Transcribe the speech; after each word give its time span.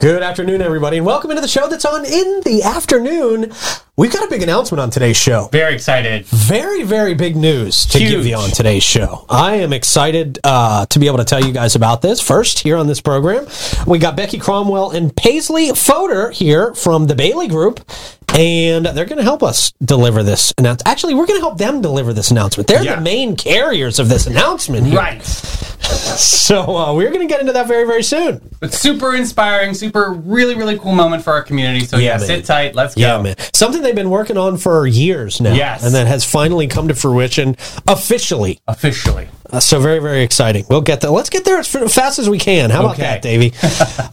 Good 0.00 0.22
afternoon, 0.22 0.62
everybody, 0.62 0.98
and 0.98 1.04
welcome 1.04 1.30
into 1.32 1.40
the 1.42 1.48
show 1.48 1.68
that's 1.68 1.84
on 1.84 2.04
in 2.04 2.40
the 2.44 2.62
afternoon. 2.64 3.52
We've 3.96 4.12
got 4.12 4.24
a 4.24 4.28
big 4.30 4.44
announcement 4.44 4.80
on 4.80 4.90
today's 4.90 5.16
show. 5.16 5.48
Very 5.50 5.74
excited. 5.74 6.24
Very, 6.26 6.84
very 6.84 7.14
big 7.14 7.34
news 7.34 7.84
to 7.86 7.98
Huge. 7.98 8.10
give 8.12 8.24
you 8.26 8.36
on 8.36 8.50
today's 8.50 8.84
show. 8.84 9.26
I 9.28 9.56
am 9.56 9.72
excited 9.72 10.38
uh, 10.44 10.86
to 10.86 10.98
be 11.00 11.08
able 11.08 11.18
to 11.18 11.24
tell 11.24 11.44
you 11.44 11.52
guys 11.52 11.74
about 11.74 12.00
this. 12.00 12.20
First, 12.20 12.60
here 12.60 12.76
on 12.76 12.86
this 12.86 13.00
program, 13.00 13.48
we 13.88 13.98
got 13.98 14.14
Becky 14.14 14.38
Cromwell 14.38 14.92
and 14.92 15.14
Paisley 15.16 15.70
Fodor 15.74 16.30
here 16.30 16.74
from 16.74 17.08
the 17.08 17.16
Bailey 17.16 17.48
Group, 17.48 17.80
and 18.38 18.86
they're 18.86 19.04
going 19.04 19.18
to 19.18 19.24
help 19.24 19.42
us 19.42 19.72
deliver 19.82 20.22
this 20.22 20.54
announcement. 20.58 20.86
Actually, 20.88 21.14
we're 21.14 21.26
going 21.26 21.40
to 21.40 21.44
help 21.44 21.58
them 21.58 21.80
deliver 21.80 22.12
this 22.12 22.30
announcement. 22.30 22.68
They're 22.68 22.84
Yeah. 22.84 22.94
the 22.96 23.00
main 23.02 23.34
carriers 23.34 23.98
of 23.98 24.08
this 24.08 24.28
announcement. 24.28 24.86
Here. 24.86 24.96
Right. 24.96 25.67
So 25.82 26.76
uh, 26.76 26.94
we're 26.94 27.08
going 27.10 27.26
to 27.26 27.32
get 27.32 27.40
into 27.40 27.52
that 27.52 27.66
very, 27.68 27.86
very 27.86 28.02
soon. 28.02 28.40
But 28.60 28.72
super 28.74 29.14
inspiring, 29.14 29.74
super 29.74 30.10
really, 30.12 30.54
really 30.54 30.78
cool 30.78 30.92
moment 30.94 31.22
for 31.22 31.32
our 31.32 31.42
community. 31.42 31.84
So 31.84 31.96
Yeah, 31.96 32.12
yeah, 32.12 32.16
sit 32.18 32.44
tight. 32.44 32.74
Let's 32.74 32.94
go. 32.94 33.00
Yeah, 33.00 33.22
man. 33.22 33.36
Something 33.54 33.82
they've 33.82 33.94
been 33.94 34.10
working 34.10 34.36
on 34.36 34.56
for 34.56 34.86
years 34.86 35.40
now. 35.40 35.54
Yes. 35.54 35.84
And 35.84 35.94
that 35.94 36.06
has 36.06 36.24
finally 36.24 36.66
come 36.66 36.88
to 36.88 36.94
fruition 36.94 37.56
officially. 37.86 38.60
Officially. 38.66 39.28
Uh, 39.50 39.60
so 39.60 39.80
very, 39.80 39.98
very 39.98 40.22
exciting. 40.22 40.64
We'll 40.68 40.82
get 40.82 41.00
there. 41.00 41.10
Let's 41.10 41.30
get 41.30 41.44
there 41.44 41.58
as 41.58 41.68
fast 41.68 42.18
as 42.18 42.28
we 42.28 42.38
can. 42.38 42.70
How 42.70 42.80
about 42.80 42.92
Okay. 42.94 43.02
that, 43.02 43.22
Davey? 43.22 43.54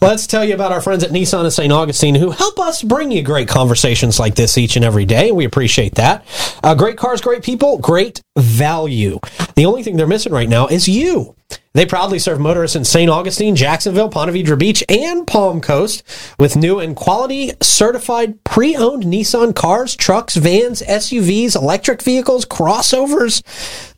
Let's 0.00 0.26
tell 0.26 0.44
you 0.44 0.54
about 0.54 0.72
our 0.72 0.80
friends 0.80 1.04
at 1.04 1.10
Nissan 1.10 1.44
of 1.44 1.52
St. 1.52 1.72
Augustine 1.72 2.14
who 2.14 2.30
help 2.30 2.58
us 2.58 2.82
bring 2.82 3.10
you 3.10 3.22
great 3.22 3.48
conversations 3.48 4.18
like 4.18 4.34
this 4.34 4.56
each 4.56 4.76
and 4.76 4.84
every 4.84 5.04
day. 5.04 5.32
We 5.32 5.44
appreciate 5.44 5.96
that. 5.96 6.24
Uh, 6.62 6.74
great 6.74 6.96
cars, 6.96 7.20
great 7.20 7.42
people, 7.42 7.76
great 7.78 8.22
value. 8.36 9.18
The 9.54 9.66
only 9.66 9.82
thing 9.82 9.96
they're 9.96 10.06
missing 10.06 10.32
right 10.32 10.48
now 10.48 10.66
is 10.66 10.88
you. 10.88 11.34
They 11.76 11.84
proudly 11.84 12.18
serve 12.18 12.40
motorists 12.40 12.74
in 12.74 12.86
St. 12.86 13.10
Augustine, 13.10 13.54
Jacksonville, 13.54 14.08
Ponte 14.08 14.30
Vedra 14.30 14.58
Beach, 14.58 14.82
and 14.88 15.26
Palm 15.26 15.60
Coast 15.60 16.02
with 16.38 16.56
new 16.56 16.78
and 16.78 16.96
quality 16.96 17.52
certified 17.60 18.42
pre-owned 18.44 19.02
Nissan 19.02 19.54
cars, 19.54 19.94
trucks, 19.94 20.36
vans, 20.36 20.80
SUVs, 20.80 21.54
electric 21.54 22.00
vehicles, 22.00 22.46
crossovers. 22.46 23.42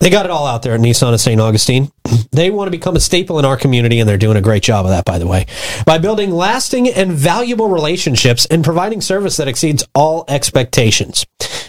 They 0.01 0.11
got 0.11 0.25
it 0.25 0.33
all 0.33 0.45
out 0.45 0.63
there 0.63 0.75
at 0.75 0.81
Nissan 0.81 1.15
of 1.15 1.21
St. 1.21 1.41
Augustine. 1.41 1.93
They 2.31 2.51
want 2.51 2.69
to 2.69 2.71
become 2.71 2.95
a 2.95 3.01
staple 3.01 3.39
in 3.39 3.45
our 3.45 3.57
community, 3.57 4.01
and 4.01 4.09
they're 4.09 4.17
doing 4.17 4.37
a 4.37 4.43
great 4.43 4.63
job 4.63 4.85
of 4.85 4.91
that, 4.91 5.05
by 5.05 5.19
the 5.19 5.27
way, 5.27 5.47
by 5.85 5.99
building 5.99 6.31
lasting 6.31 6.89
and 6.89 7.13
valuable 7.13 7.69
relationships 7.69 8.47
and 8.47 8.63
providing 8.63 9.01
service 9.01 9.37
that 9.39 9.49
exceeds 9.49 9.85
all 9.95 10.25
expectations. 10.29 11.27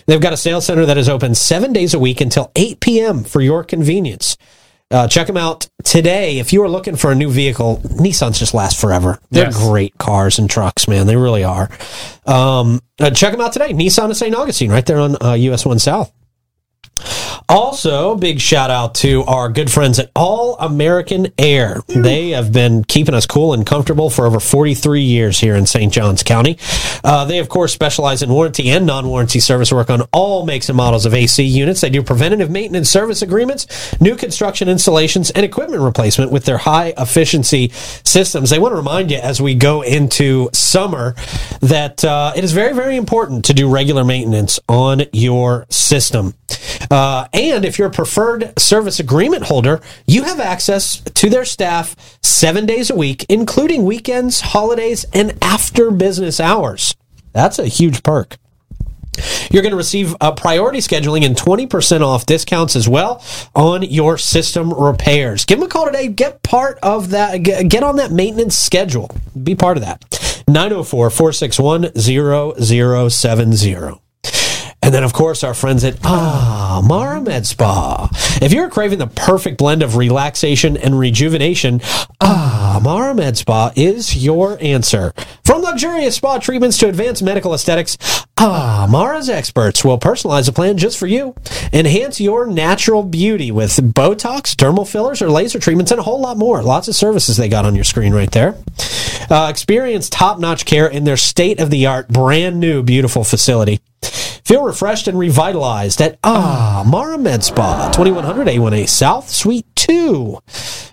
They've 0.09 0.19
got 0.19 0.33
a 0.33 0.37
sales 0.37 0.65
center 0.65 0.87
that 0.87 0.97
is 0.97 1.07
open 1.07 1.35
seven 1.35 1.71
days 1.71 1.93
a 1.93 1.99
week 1.99 2.19
until 2.19 2.51
8 2.55 2.79
p.m. 2.79 3.23
for 3.23 3.41
your 3.41 3.63
convenience. 3.63 4.37
Uh, 4.89 5.07
check 5.07 5.27
them 5.27 5.37
out 5.37 5.69
today. 5.83 6.39
If 6.39 6.51
you 6.51 6.63
are 6.63 6.67
looking 6.67 6.95
for 6.95 7.11
a 7.11 7.15
new 7.15 7.29
vehicle, 7.29 7.77
Nissans 7.85 8.39
just 8.39 8.55
last 8.55 8.81
forever. 8.81 9.19
They're 9.29 9.45
Yes. 9.45 9.57
great 9.67 9.95
cars 9.99 10.39
and 10.39 10.49
trucks, 10.49 10.87
man. 10.87 11.05
They 11.05 11.15
really 11.15 11.43
are. 11.43 11.69
Um, 12.25 12.81
uh, 12.99 13.11
check 13.11 13.33
them 13.33 13.39
out 13.41 13.53
today. 13.53 13.71
Nissan 13.71 14.09
of 14.09 14.17
St. 14.17 14.33
Augustine, 14.33 14.71
right 14.71 14.83
there 14.83 14.99
on 14.99 15.15
uh, 15.21 15.33
US 15.33 15.63
1 15.63 15.77
South. 15.77 16.11
Also, 17.49 18.13
big 18.13 18.39
shout 18.39 18.69
out 18.69 18.93
to 18.93 19.23
our 19.23 19.49
good 19.49 19.71
friends 19.71 19.97
at 19.97 20.11
All 20.15 20.55
American 20.59 21.33
Air. 21.39 21.81
They 21.87 22.29
have 22.29 22.53
been 22.53 22.83
keeping 22.83 23.15
us 23.15 23.25
cool 23.25 23.53
and 23.53 23.65
comfortable 23.65 24.11
for 24.11 24.27
over 24.27 24.39
43 24.39 25.01
years 25.01 25.39
here 25.39 25.55
in 25.55 25.65
St. 25.65 25.91
Johns 25.91 26.21
County. 26.21 26.59
Uh, 27.03 27.25
they, 27.25 27.39
of 27.39 27.49
course, 27.49 27.73
specialize 27.73 28.21
in 28.21 28.29
warranty 28.29 28.69
and 28.69 28.85
non 28.85 29.07
warranty 29.07 29.39
service 29.39 29.71
work 29.71 29.89
on 29.89 30.03
all 30.13 30.45
makes 30.45 30.69
and 30.69 30.77
models 30.77 31.07
of 31.07 31.15
AC 31.15 31.43
units. 31.43 31.81
They 31.81 31.89
do 31.89 32.03
preventative 32.03 32.51
maintenance 32.51 32.87
service 32.87 33.23
agreements, 33.23 33.99
new 33.99 34.15
construction 34.15 34.69
installations, 34.69 35.31
and 35.31 35.43
equipment 35.43 35.81
replacement 35.81 36.31
with 36.31 36.45
their 36.45 36.59
high 36.59 36.93
efficiency 36.99 37.69
systems. 37.69 38.51
They 38.51 38.59
want 38.59 38.73
to 38.73 38.77
remind 38.77 39.09
you 39.09 39.17
as 39.17 39.41
we 39.41 39.55
go 39.55 39.81
into 39.81 40.51
summer 40.53 41.15
that 41.61 42.05
uh, 42.05 42.31
it 42.35 42.43
is 42.43 42.53
very, 42.53 42.73
very 42.73 42.95
important 42.95 43.45
to 43.45 43.55
do 43.55 43.67
regular 43.67 44.03
maintenance 44.03 44.59
on 44.69 45.01
your 45.13 45.65
system. 45.71 46.35
Uh, 46.91 47.27
and 47.33 47.65
if 47.65 47.77
you're 47.77 47.89
a 47.89 47.91
preferred 47.91 48.57
service 48.59 48.99
agreement 48.99 49.43
holder, 49.43 49.79
you 50.07 50.23
have 50.23 50.39
access 50.39 51.01
to 51.01 51.29
their 51.29 51.45
staff 51.45 51.95
seven 52.21 52.65
days 52.65 52.89
a 52.89 52.95
week, 52.95 53.25
including 53.29 53.85
weekends, 53.85 54.41
holidays, 54.41 55.05
and 55.13 55.37
after 55.41 55.91
business 55.91 56.39
hours. 56.39 56.95
That's 57.31 57.59
a 57.59 57.67
huge 57.67 58.01
perk. 58.01 58.37
You're 59.51 59.63
going 59.63 59.71
to 59.71 59.77
receive 59.77 60.15
uh, 60.21 60.31
priority 60.31 60.79
scheduling 60.79 61.25
and 61.25 61.35
20% 61.35 62.01
off 62.01 62.25
discounts 62.25 62.75
as 62.75 62.87
well 62.87 63.23
on 63.55 63.83
your 63.83 64.17
system 64.17 64.73
repairs. 64.73 65.45
Give 65.45 65.59
them 65.59 65.67
a 65.67 65.69
call 65.69 65.85
today. 65.85 66.07
Get 66.07 66.41
part 66.41 66.79
of 66.81 67.09
that. 67.09 67.43
Get, 67.43 67.69
get 67.69 67.83
on 67.83 67.97
that 67.97 68.11
maintenance 68.11 68.57
schedule. 68.57 69.11
Be 69.41 69.55
part 69.55 69.77
of 69.77 69.83
that. 69.83 70.43
904 70.47 71.09
461 71.09 71.91
0070. 71.95 73.99
And 74.81 74.93
then, 74.93 75.03
of 75.03 75.13
course, 75.13 75.43
our 75.43 75.53
friends 75.53 75.83
at 75.83 75.97
Ah 76.03 76.68
Mara 76.81 77.21
Med 77.21 77.45
Spa. 77.45 78.09
If 78.41 78.53
you're 78.53 78.69
craving 78.69 78.99
the 78.99 79.07
perfect 79.07 79.57
blend 79.57 79.83
of 79.83 79.95
relaxation 79.95 80.77
and 80.77 80.97
rejuvenation, 80.97 81.81
Ah 82.21 82.79
Mara 82.83 83.13
Med 83.13 83.37
Spa 83.37 83.71
is 83.75 84.15
your 84.23 84.57
answer. 84.61 85.13
From 85.43 85.61
luxurious 85.61 86.15
spa 86.15 86.37
treatments 86.37 86.77
to 86.77 86.87
advanced 86.87 87.23
medical 87.23 87.53
aesthetics, 87.53 87.97
Ah 88.37 88.87
Mara's 88.89 89.29
experts 89.29 89.83
will 89.83 89.99
personalize 89.99 90.47
a 90.47 90.51
plan 90.51 90.77
just 90.77 90.97
for 90.97 91.07
you. 91.07 91.35
Enhance 91.73 92.21
your 92.21 92.45
natural 92.45 93.03
beauty 93.03 93.51
with 93.51 93.71
Botox, 93.71 94.55
dermal 94.55 94.87
fillers, 94.87 95.21
or 95.21 95.29
laser 95.29 95.59
treatments, 95.59 95.91
and 95.91 95.99
a 95.99 96.03
whole 96.03 96.21
lot 96.21 96.37
more. 96.37 96.61
Lots 96.63 96.87
of 96.87 96.95
services 96.95 97.37
they 97.37 97.49
got 97.49 97.65
on 97.65 97.75
your 97.75 97.83
screen 97.83 98.13
right 98.13 98.31
there. 98.31 98.55
Uh, 99.29 99.47
experience 99.49 100.09
top-notch 100.09 100.65
care 100.65 100.87
in 100.87 101.03
their 101.03 101.17
state-of-the-art, 101.17 102.07
brand 102.07 102.59
new, 102.59 102.81
beautiful 102.81 103.23
facility. 103.23 103.79
Feel 104.49 104.63
refreshed 104.63 105.07
and 105.07 105.19
revitalized 105.19 106.01
at 106.01 106.17
Ah 106.23 106.83
Mara 106.83 107.19
Med 107.19 107.43
Spa, 107.43 107.91
2100 107.91 108.47
A1A 108.47 108.89
South, 108.89 109.29
Suite 109.29 109.67
2. 109.75 110.39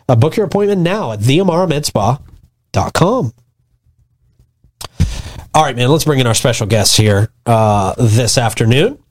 Uh, 0.06 0.15
book 0.15 0.37
your 0.37 0.44
appointment 0.44 0.83
now 0.83 1.12
at 1.12 1.21
theamaramedspa.com. 1.21 3.33
All 5.55 5.65
right, 5.65 5.75
man, 5.75 5.89
let's 5.89 6.05
bring 6.05 6.19
in 6.19 6.27
our 6.27 6.34
special 6.34 6.67
guests 6.67 6.99
here 6.99 7.31
uh, 7.47 7.94
this 7.97 8.37
afternoon. 8.37 9.03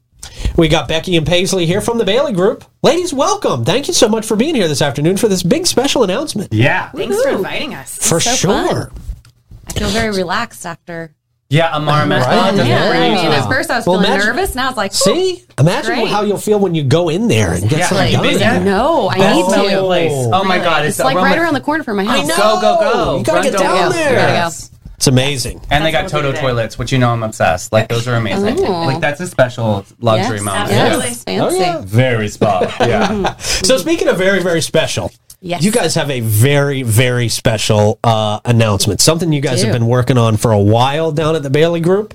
We 0.55 0.67
got 0.67 0.87
Becky 0.87 1.17
and 1.17 1.25
Paisley 1.25 1.65
here 1.65 1.81
from 1.81 1.97
the 1.97 2.05
Bailey 2.05 2.33
Group. 2.33 2.65
Ladies, 2.83 3.15
welcome. 3.15 3.65
Thank 3.65 3.87
you 3.87 3.95
so 3.95 4.07
much 4.07 4.27
for 4.27 4.35
being 4.35 4.53
here 4.53 4.67
this 4.67 4.83
afternoon 4.83 5.17
for 5.17 5.27
this 5.27 5.41
big 5.41 5.65
special 5.65 6.03
announcement. 6.03 6.53
Yeah. 6.53 6.91
Thanks 6.91 7.19
for 7.19 7.29
inviting 7.29 7.73
us. 7.73 7.97
For 7.97 8.19
so 8.19 8.35
sure. 8.35 8.91
I 9.67 9.73
feel 9.73 9.89
very 9.89 10.15
relaxed 10.15 10.67
after. 10.67 11.14
Yeah, 11.49 11.75
Amara 11.75 12.07
Med 12.07 12.21
Right. 12.21 12.51
does 12.51 12.59
it 12.59 12.67
Yeah, 12.67 12.89
I 12.89 13.09
mean, 13.09 13.17
at 13.31 13.47
first 13.47 13.69
I 13.69 13.77
was 13.77 13.85
Well, 13.85 13.97
feeling 13.99 14.11
imagine- 14.15 14.35
nervous. 14.35 14.55
Now 14.55 14.69
it's 14.69 14.77
like, 14.77 14.93
See? 14.93 15.43
Imagine 15.59 15.93
Great. 15.95 16.07
how 16.07 16.23
you'll 16.23 16.39
feel 16.39 16.57
when 16.59 16.73
you 16.73 16.83
go 16.83 17.09
in 17.09 17.27
there 17.27 17.53
and 17.53 17.69
get 17.69 17.79
Yeah, 17.79 17.87
something 17.87 18.11
done. 18.13 18.23
been 18.23 18.39
there? 18.39 18.59
no, 18.61 19.09
I 19.09 19.17
Best 19.19 19.35
need 19.35 19.69
to. 19.69 19.81
place. 19.83 20.11
Oh 20.33 20.43
my 20.43 20.57
god, 20.57 20.85
It's 20.85 20.97
it's, 20.97 21.05
like 21.05 21.15
aroma- 21.15 21.27
right 21.29 21.37
around 21.39 21.53
the 21.53 21.59
corner 21.61 21.83
from 21.83 21.97
my 21.97 22.03
house. 22.03 22.19
I 22.19 22.23
know. 22.23 22.35
Go 22.35 22.61
go 22.61 22.79
go! 22.93 23.17
You 23.19 23.23
gotta 23.23 23.37
Run, 23.41 23.43
get 23.51 23.57
down 23.59 23.89
go. 23.91 23.95
there. 23.95 24.15
Gotta 24.15 24.27
go. 24.27 24.33
Yes. 24.33 24.71
It's 24.97 25.07
amazing. 25.07 25.61
And 25.69 25.85
they 25.85 25.91
got 25.91 26.03
That's 26.03 26.13
what 26.13 26.23
we'll 26.23 26.31
Toto 26.33 26.41
toilets, 26.47 26.79
which 26.79 26.91
you 26.93 26.97
know 26.97 27.09
I'm 27.11 27.21
obsessed. 27.21 27.71
Like 27.73 27.89
those 27.89 28.07
are 28.07 28.15
amazing. 28.15 28.65
Oh. 28.65 28.85
Like 28.85 29.01
that's 29.01 29.19
a 29.19 29.27
special 29.27 29.85
luxury 29.99 30.37
Yes, 30.37 30.45
moment. 30.45 30.71
absolutely. 30.71 31.07
Yes, 31.09 31.23
fancy. 31.23 31.57
Oh, 31.57 31.59
yeah. 31.59 31.81
Very 31.83 32.27
spa. 32.29 32.75
Yeah. 32.79 33.35
So 33.37 33.77
speaking 33.77 34.07
of 34.07 34.17
very, 34.17 34.41
very 34.41 34.61
special, 34.61 35.11
Yes. 35.41 35.63
you 35.63 35.71
guys 35.71 35.95
have 35.95 36.09
a 36.09 36.19
very, 36.21 36.81
very 36.83 37.27
special 37.29 37.99
uh, 38.03 38.39
announcement. 38.45 38.99
Something 39.01 39.31
you 39.33 39.41
guys 39.41 39.61
have 39.61 39.71
been 39.73 39.87
working 39.87 40.17
on 40.17 40.37
for 40.37 40.51
a 40.51 40.59
while 40.59 41.11
down 41.11 41.35
at 41.35 41.43
the 41.43 41.49
Bailey 41.49 41.81
Group. 41.81 42.13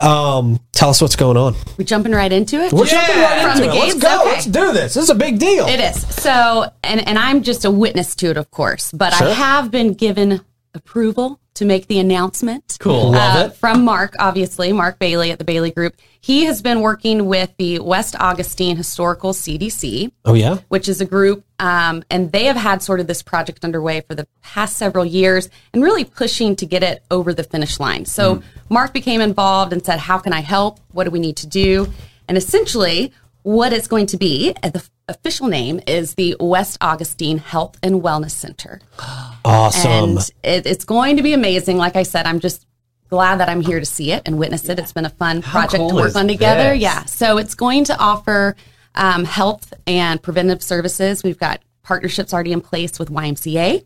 Um, 0.00 0.58
tell 0.72 0.90
us 0.90 1.00
what's 1.02 1.16
going 1.16 1.36
on. 1.36 1.54
We're 1.78 1.84
jumping 1.84 2.12
right 2.12 2.32
into 2.32 2.56
it? 2.60 2.72
We're 2.72 2.86
jumping 2.86 3.16
right 3.16 3.42
From 3.42 3.50
into 3.52 3.62
the 3.70 3.76
it. 3.76 3.78
Let's 3.80 3.94
go. 3.98 4.20
Okay. 4.20 4.30
Let's 4.30 4.46
do 4.46 4.72
this. 4.72 4.94
This 4.94 5.04
is 5.04 5.10
a 5.10 5.14
big 5.14 5.38
deal. 5.38 5.66
It 5.66 5.80
is. 5.80 6.06
So, 6.16 6.70
and, 6.82 7.06
and 7.06 7.18
I'm 7.18 7.42
just 7.42 7.64
a 7.64 7.70
witness 7.70 8.14
to 8.16 8.30
it, 8.30 8.36
of 8.36 8.50
course, 8.50 8.90
but 8.92 9.12
Sure. 9.14 9.28
I 9.28 9.32
have 9.32 9.70
been 9.70 9.94
given 9.94 10.40
approval 10.74 11.38
to 11.54 11.64
make 11.66 11.86
the 11.86 11.98
announcement. 11.98 12.78
Cool. 12.80 13.10
Love 13.12 13.36
Uh, 13.36 13.44
it. 13.48 13.56
From 13.56 13.84
Mark, 13.84 14.14
obviously, 14.18 14.72
Mark 14.72 14.98
Bailey 14.98 15.30
at 15.30 15.38
the 15.38 15.44
Bailey 15.44 15.70
Group. 15.70 15.94
He 16.20 16.46
has 16.46 16.62
been 16.62 16.80
working 16.80 17.26
with 17.26 17.52
the 17.58 17.78
West 17.80 18.16
Augustine 18.18 18.76
Historical 18.76 19.32
CDC, 19.34 20.10
Oh 20.24 20.32
yeah. 20.34 20.58
which 20.68 20.88
is 20.88 21.00
a 21.02 21.04
group, 21.04 21.44
um, 21.62 22.02
and 22.10 22.32
they 22.32 22.46
have 22.46 22.56
had 22.56 22.82
sort 22.82 22.98
of 22.98 23.06
this 23.06 23.22
project 23.22 23.64
underway 23.64 24.00
for 24.00 24.16
the 24.16 24.26
past 24.42 24.76
several 24.76 25.04
years 25.04 25.48
and 25.72 25.80
really 25.80 26.04
pushing 26.04 26.56
to 26.56 26.66
get 26.66 26.82
it 26.82 27.04
over 27.08 27.32
the 27.32 27.44
finish 27.44 27.78
line. 27.78 28.04
So 28.04 28.42
Mark 28.68 28.92
became 28.92 29.20
involved 29.20 29.72
and 29.72 29.82
said, 29.84 30.00
How 30.00 30.18
can 30.18 30.32
I 30.32 30.40
help? 30.40 30.80
What 30.90 31.04
do 31.04 31.12
we 31.12 31.20
need 31.20 31.36
to 31.36 31.46
do? 31.46 31.86
And 32.26 32.36
essentially, 32.36 33.12
what 33.44 33.72
it's 33.72 33.86
going 33.86 34.06
to 34.06 34.16
be, 34.16 34.52
uh, 34.60 34.70
the 34.70 34.84
official 35.06 35.46
name 35.46 35.80
is 35.86 36.14
the 36.14 36.34
West 36.40 36.78
Augustine 36.80 37.38
Health 37.38 37.78
and 37.80 38.02
Wellness 38.02 38.32
Center. 38.32 38.80
Awesome. 39.44 39.90
And 39.90 40.18
it, 40.44 40.66
it's 40.66 40.84
going 40.84 41.16
to 41.16 41.22
be 41.24 41.32
amazing. 41.32 41.76
Like 41.76 41.96
I 41.96 42.04
said, 42.04 42.26
I'm 42.26 42.38
just 42.38 42.64
glad 43.10 43.40
that 43.40 43.48
I'm 43.48 43.60
here 43.60 43.80
to 43.80 43.84
see 43.84 44.12
it 44.12 44.22
and 44.24 44.38
witness 44.38 44.68
it. 44.68 44.78
It's 44.78 44.92
been 44.92 45.04
a 45.04 45.10
fun 45.10 45.42
project 45.42 45.80
cool 45.80 45.88
to 45.88 45.94
work 45.96 46.14
on 46.14 46.28
together. 46.28 46.70
this? 46.74 46.82
Yeah. 46.82 47.04
So 47.06 47.38
it's 47.38 47.56
going 47.56 47.82
to 47.86 47.98
offer 47.98 48.54
um, 48.94 49.24
health 49.24 49.72
and 49.86 50.22
preventive 50.22 50.62
services. 50.62 51.22
We've 51.22 51.38
got 51.38 51.60
partnerships 51.82 52.32
already 52.32 52.52
in 52.52 52.60
place 52.60 52.98
with 52.98 53.10
YMCA, 53.10 53.84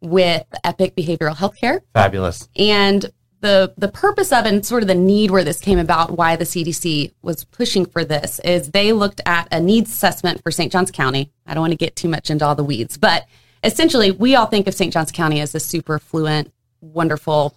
with 0.00 0.46
Epic 0.64 0.96
Behavioral 0.96 1.36
Healthcare. 1.36 1.80
Fabulous. 1.94 2.48
And 2.56 3.10
the 3.40 3.72
the 3.76 3.88
purpose 3.88 4.32
of 4.32 4.46
and 4.46 4.64
sort 4.66 4.82
of 4.82 4.88
the 4.88 4.94
need 4.94 5.30
where 5.30 5.44
this 5.44 5.60
came 5.60 5.78
about, 5.78 6.16
why 6.16 6.36
the 6.36 6.44
CDC 6.44 7.12
was 7.22 7.44
pushing 7.44 7.86
for 7.86 8.04
this, 8.04 8.40
is 8.40 8.70
they 8.70 8.92
looked 8.92 9.20
at 9.26 9.48
a 9.52 9.60
needs 9.60 9.90
assessment 9.90 10.42
for 10.42 10.50
St. 10.50 10.72
Johns 10.72 10.90
County. 10.90 11.30
I 11.46 11.54
don't 11.54 11.60
want 11.60 11.72
to 11.72 11.76
get 11.76 11.96
too 11.96 12.08
much 12.08 12.30
into 12.30 12.44
all 12.44 12.54
the 12.54 12.64
weeds, 12.64 12.96
but 12.96 13.26
essentially, 13.62 14.10
we 14.10 14.34
all 14.34 14.46
think 14.46 14.66
of 14.66 14.74
St. 14.74 14.92
Johns 14.92 15.12
County 15.12 15.40
as 15.40 15.54
a 15.54 15.60
super 15.60 15.98
fluent, 15.98 16.52
wonderful, 16.80 17.54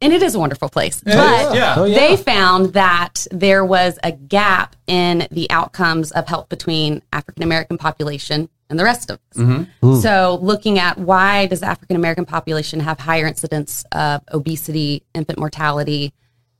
and 0.00 0.12
it 0.12 0.22
is 0.22 0.34
a 0.34 0.38
wonderful 0.38 0.68
place. 0.68 1.00
but 1.00 1.14
oh, 1.14 1.54
yeah. 1.54 1.74
Oh, 1.76 1.84
yeah. 1.84 1.98
they 1.98 2.16
found 2.16 2.74
that 2.74 3.26
there 3.30 3.64
was 3.64 3.98
a 4.02 4.12
gap 4.12 4.76
in 4.86 5.26
the 5.30 5.50
outcomes 5.50 6.12
of 6.12 6.26
health 6.26 6.48
between 6.48 7.02
African 7.12 7.42
American 7.42 7.78
population 7.78 8.48
and 8.70 8.78
the 8.78 8.84
rest 8.84 9.10
of 9.10 9.18
us. 9.30 9.42
Mm-hmm. 9.42 9.96
So, 9.96 10.38
looking 10.42 10.78
at 10.78 10.98
why 10.98 11.46
does 11.46 11.62
African 11.62 11.96
American 11.96 12.24
population 12.24 12.80
have 12.80 12.98
higher 13.00 13.26
incidence 13.26 13.84
of 13.92 14.22
obesity, 14.32 15.04
infant 15.14 15.38
mortality, 15.38 16.12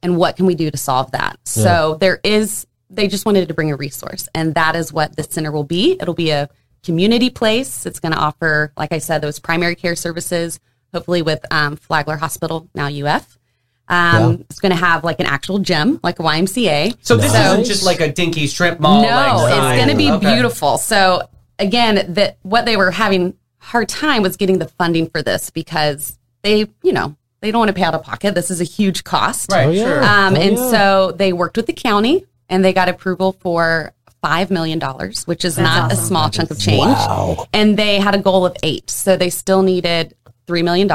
and 0.03 0.17
what 0.17 0.37
can 0.37 0.47
we 0.47 0.55
do 0.55 0.71
to 0.71 0.77
solve 0.77 1.13
that? 1.13 1.39
So, 1.45 1.97
there 2.01 2.21
is. 2.25 2.67
They 2.91 3.07
just 3.07 3.27
wanted 3.27 3.49
to 3.49 3.55
bring 3.55 3.71
a 3.71 3.77
resource, 3.77 4.31
and 4.35 4.55
that 4.55 4.75
is 4.75 4.93
what 4.93 5.15
this 5.15 5.27
center 5.27 5.53
will 5.53 5.65
be. 5.65 5.99
It'll 6.01 6.15
be 6.15 6.31
a 6.31 6.49
community 6.83 7.29
place. 7.29 7.85
It's 7.85 8.01
going 8.01 8.13
to 8.13 8.19
offer, 8.19 8.73
like 8.79 8.93
I 8.93 8.99
said, 8.99 9.21
those 9.21 9.39
primary 9.39 9.75
care 9.75 9.95
services. 9.95 10.59
Hopefully, 10.93 11.23
with 11.23 11.45
um, 11.51 11.77
Flagler 11.77 12.17
Hospital 12.17 12.69
now 12.75 12.89
UF. 12.89 13.39
Um, 13.89 14.45
It's 14.51 14.59
going 14.61 14.71
to 14.71 14.77
have 14.79 15.03
like 15.05 15.19
an 15.21 15.27
actual 15.27 15.59
gym, 15.59 15.99
like 16.03 16.19
a 16.19 16.23
YMCA. 16.23 16.97
So 17.01 17.17
this 17.17 17.35
isn't 17.35 17.65
just 17.65 17.85
like 17.85 18.01
a 18.01 18.13
dinky 18.13 18.47
strip 18.47 18.81
mall. 18.81 19.03
No, 19.03 19.09
like, 19.09 19.55
it's 19.55 19.77
going 19.85 19.89
to 19.89 19.97
be 19.97 20.11
Okay. 20.11 20.35
beautiful. 20.35 20.77
So 20.79 21.29
again, 21.59 22.13
that 22.15 22.37
what 22.43 22.67
they 22.67 22.77
were 22.77 22.91
having 22.91 23.35
hard 23.59 23.89
time 23.89 24.23
was 24.23 24.37
getting 24.37 24.59
the 24.59 24.69
funding 24.69 25.09
for 25.09 25.23
this 25.23 25.49
because 25.51 26.19
they, 26.43 26.67
you 26.83 26.93
know, 26.93 27.17
they 27.41 27.51
don't 27.51 27.61
want 27.61 27.69
to 27.69 27.73
pay 27.75 27.83
out 27.85 27.95
of 27.95 28.03
pocket. 28.03 28.35
This 28.35 28.51
is 28.51 28.61
a 28.61 28.65
huge 28.65 29.05
cost. 29.05 29.51
Right, 29.53 29.67
Oh, 29.67 29.71
yeah. 29.71 29.85
sure. 29.85 30.05
Um, 30.05 30.35
Oh, 30.35 30.41
and 30.41 30.57
yeah. 30.57 30.71
so 30.71 31.13
they 31.13 31.33
worked 31.33 31.57
with 31.57 31.67
the 31.67 31.73
county 31.73 32.27
and 32.51 32.63
they 32.65 32.73
got 32.75 32.89
approval 32.91 33.33
for 33.41 33.93
$5 34.23 34.51
million, 34.51 34.81
which 35.27 35.45
is 35.47 35.57
not 35.59 35.93
a 35.93 35.97
small 35.97 36.29
chunk 36.29 36.51
of 36.51 36.59
change. 36.59 36.81
Wow. 36.81 37.47
And 37.55 37.77
they 37.79 37.99
had 38.01 38.15
a 38.15 38.19
goal 38.19 38.45
of 38.45 38.55
eight. 38.63 38.91
So 38.91 39.17
they 39.17 39.31
still 39.31 39.63
needed 39.63 40.15
$3 40.49 40.65
million 40.65 40.91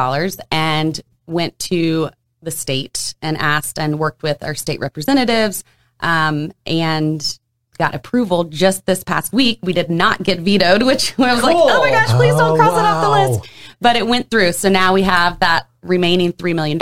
and 0.51 0.99
went 1.27 1.57
to 1.59 2.09
the 2.41 2.51
state 2.51 3.13
and 3.21 3.37
asked 3.37 3.79
and 3.79 3.99
worked 3.99 4.23
with 4.23 4.43
our 4.43 4.55
state 4.55 4.79
representatives 4.81 5.63
um, 6.01 6.51
and 6.65 7.39
got 7.77 7.95
approval 7.95 8.43
just 8.43 8.85
this 8.85 9.03
past 9.03 9.31
week. 9.31 9.59
We 9.63 9.71
did 9.73 9.89
not 9.89 10.21
get 10.23 10.39
vetoed, 10.41 10.83
which 10.85 11.17
I 11.17 11.33
was 11.33 11.43
like, 11.43 11.55
oh 11.57 11.79
my 11.79 11.89
gosh, 11.91 12.09
please 12.11 12.35
don't 12.35 12.51
Oh, 12.51 12.55
cross 12.55 12.77
it 12.77 12.85
off 12.85 13.03
the 13.03 13.09
list. 13.37 13.49
But 13.79 13.95
it 13.95 14.05
went 14.07 14.29
through. 14.29 14.51
So 14.53 14.69
now 14.69 14.93
we 14.93 15.03
have 15.03 15.39
that 15.39 15.67
remaining 15.81 16.33
$3 16.33 16.53
million 16.55 16.79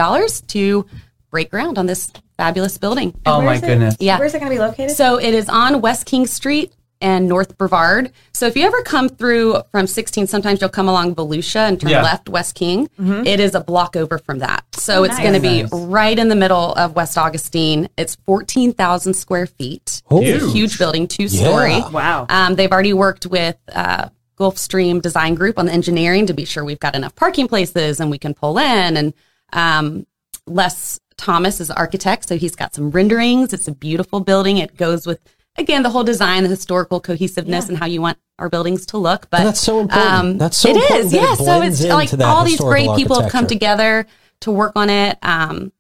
to 0.47 0.85
break 1.29 1.49
ground 1.51 1.77
on 1.77 1.85
this 1.85 2.11
fabulous 2.37 2.77
building. 2.77 3.19
oh 3.25 3.39
my 3.41 3.45
Where's 3.47 3.63
it? 3.63 3.67
goodness. 3.67 3.95
Yeah. 3.99 4.17
Where's 4.19 4.33
it 4.33 4.39
going 4.39 4.51
to 4.51 4.55
be 4.55 4.59
located? 4.59 4.91
So 4.91 5.17
it 5.19 5.33
is 5.33 5.47
on 5.47 5.81
West 5.81 6.05
King 6.07 6.25
Street 6.25 6.73
and 7.01 7.27
North 7.27 7.57
Brevard. 7.57 8.11
So 8.33 8.45
if 8.47 8.55
you 8.55 8.65
ever 8.65 8.81
come 8.83 9.09
through 9.09 9.61
from 9.71 9.87
16, 9.87 10.27
sometimes 10.27 10.61
you'll 10.61 10.69
come 10.69 10.87
along 10.87 11.15
Volusia 11.15 11.67
and 11.67 11.79
turn 11.81 11.89
Yeah. 11.89 12.03
left 12.03 12.29
West 12.29 12.55
King. 12.55 12.89
It 12.99 13.39
is 13.39 13.55
a 13.55 13.61
block 13.61 13.95
over 13.95 14.17
from 14.19 14.39
that. 14.39 14.63
So 14.75 15.03
it's 15.03 15.15
nice. 15.15 15.21
going 15.23 15.33
to 15.33 15.39
be 15.39 15.63
Nice. 15.63 15.73
right 15.73 16.17
in 16.17 16.29
the 16.29 16.35
middle 16.35 16.73
of 16.75 16.95
West 16.95 17.17
Augustine. 17.17 17.89
It's 17.97 18.15
14,000 18.25 19.13
square 19.15 19.47
feet. 19.47 20.01
Oh. 20.09 20.21
It's 20.21 20.43
a 20.43 20.49
huge 20.51 20.77
building, 20.77 21.07
two 21.07 21.27
story. 21.27 21.71
Yeah. 21.77 21.89
wow. 21.89 22.25
Um, 22.29 22.55
they've 22.55 22.71
already 22.71 22.93
worked 22.93 23.25
with 23.25 23.57
uh, 23.73 24.09
Gulfstream 24.39 25.01
Design 25.01 25.35
Group 25.35 25.57
on 25.59 25.65
the 25.65 25.71
engineering 25.71 26.25
to 26.27 26.33
be 26.33 26.45
sure 26.45 26.63
we've 26.63 26.79
got 26.79 26.95
enough 26.95 27.15
parking 27.15 27.47
places 27.47 27.99
and 27.99 28.09
we 28.11 28.17
can 28.17 28.33
pull 28.33 28.57
in. 28.57 28.97
And 28.97 29.13
um, 29.53 30.05
Les 30.47 30.99
Thomas 31.17 31.61
is 31.61 31.69
architect, 31.69 32.27
so 32.27 32.37
he's 32.37 32.55
got 32.55 32.73
some 32.73 32.89
renderings. 32.91 33.53
It's 33.53 33.67
a 33.67 33.71
beautiful 33.71 34.19
building. 34.21 34.57
It 34.57 34.75
goes 34.77 35.05
with 35.05 35.19
again 35.57 35.83
the 35.83 35.89
whole 35.89 36.03
design, 36.03 36.43
the 36.43 36.49
historical 36.49 36.99
cohesiveness, 36.99 37.69
and 37.69 37.77
how 37.77 37.85
you 37.85 38.01
want 38.01 38.17
our 38.39 38.49
buildings 38.49 38.85
to 38.87 38.97
look. 38.97 39.29
But 39.29 39.41
And 39.41 39.49
that's 39.49 39.59
so 39.59 39.79
important. 39.79 40.39
That's 40.39 40.57
so 40.57 40.69
it 40.69 40.75
important 40.75 41.05
is, 41.05 41.11
that 41.11 41.17
it 41.17 41.21
yeah. 41.21 41.35
so 41.35 41.61
it's 41.61 41.83
like 41.85 42.19
all 42.21 42.43
these 42.43 42.59
great 42.59 42.95
people 42.95 43.21
have 43.21 43.31
come 43.31 43.47
together 43.47 44.07
to 44.41 44.51
work 44.51 44.73
on 44.75 44.89
it. 44.89 45.17
Um, 45.21 45.71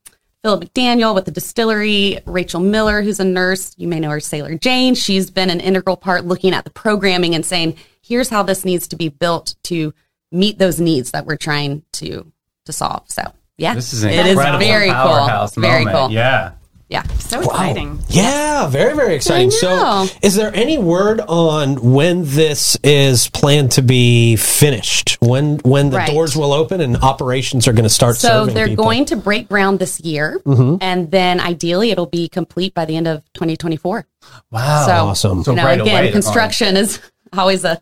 Philip 0.43 0.63
McDaniel 0.63 1.13
with 1.13 1.25
the 1.25 1.31
distillery, 1.31 2.19
Rachel 2.25 2.59
Miller, 2.61 3.03
who's 3.03 3.19
a 3.19 3.25
nurse. 3.25 3.75
You 3.77 3.87
may 3.87 3.99
know 3.99 4.09
her, 4.09 4.19
Sailor 4.19 4.57
Jane. 4.57 4.95
She's 4.95 5.29
been 5.29 5.51
an 5.51 5.59
integral 5.59 5.97
part 5.97 6.25
looking 6.25 6.53
at 6.53 6.63
the 6.63 6.71
programming 6.71 7.35
and 7.35 7.45
saying, 7.45 7.75
here's 8.01 8.29
how 8.29 8.41
this 8.41 8.65
needs 8.65 8.87
to 8.87 8.95
be 8.95 9.09
built 9.09 9.55
to 9.65 9.93
meet 10.31 10.57
those 10.57 10.79
needs 10.79 11.11
that 11.11 11.25
we're 11.25 11.37
trying 11.37 11.83
to 11.93 12.31
to 12.65 12.73
solve. 12.73 13.03
So 13.09 13.23
yeah, 13.57 13.75
This 13.75 13.93
is 13.93 14.03
an 14.03 14.11
it 14.11 14.25
is 14.25 14.31
incredible 14.31 14.65
very 14.65 14.89
powerhouse 14.89 15.53
cool. 15.53 15.61
Very 15.61 15.85
cool. 15.85 16.09
Yeah. 16.09 16.53
Yeah. 16.91 17.03
so 17.19 17.39
exciting. 17.39 17.99
Yeah, 18.09 18.67
very, 18.67 18.93
very 18.95 19.15
exciting. 19.15 19.49
So, 19.49 20.07
is 20.21 20.35
there 20.35 20.53
any 20.53 20.77
word 20.77 21.21
on 21.21 21.75
when 21.93 22.25
this 22.25 22.75
is 22.83 23.29
planned 23.29 23.71
to 23.73 23.81
be 23.81 24.35
finished? 24.35 25.17
When 25.21 25.59
when 25.59 25.89
the 25.89 25.97
Right. 25.99 26.09
doors 26.11 26.35
will 26.35 26.51
open 26.51 26.81
and 26.81 26.97
operations 26.97 27.65
are 27.69 27.73
going 27.73 27.83
to 27.83 27.89
start 27.89 28.17
So 28.17 28.27
serving 28.27 28.55
they're 28.55 28.67
people? 28.67 28.83
going 28.83 29.05
to 29.05 29.15
break 29.15 29.47
ground 29.47 29.79
this 29.79 30.01
year, 30.01 30.41
Mm-hmm. 30.45 30.75
and 30.81 31.09
then 31.11 31.39
ideally 31.39 31.91
it'll 31.91 32.07
be 32.07 32.27
complete 32.27 32.73
by 32.73 32.83
the 32.83 32.97
end 32.97 33.07
of 33.07 33.23
2024. 33.35 34.05
Wow. 34.51 34.85
So, 34.85 34.91
Awesome. 34.91 35.43
So 35.45 35.51
you 35.51 35.57
know, 35.57 35.63
right 35.63 35.79
again, 35.79 36.03
away 36.03 36.11
construction 36.11 36.75
is 36.75 36.99
always 37.37 37.63
a 37.63 37.81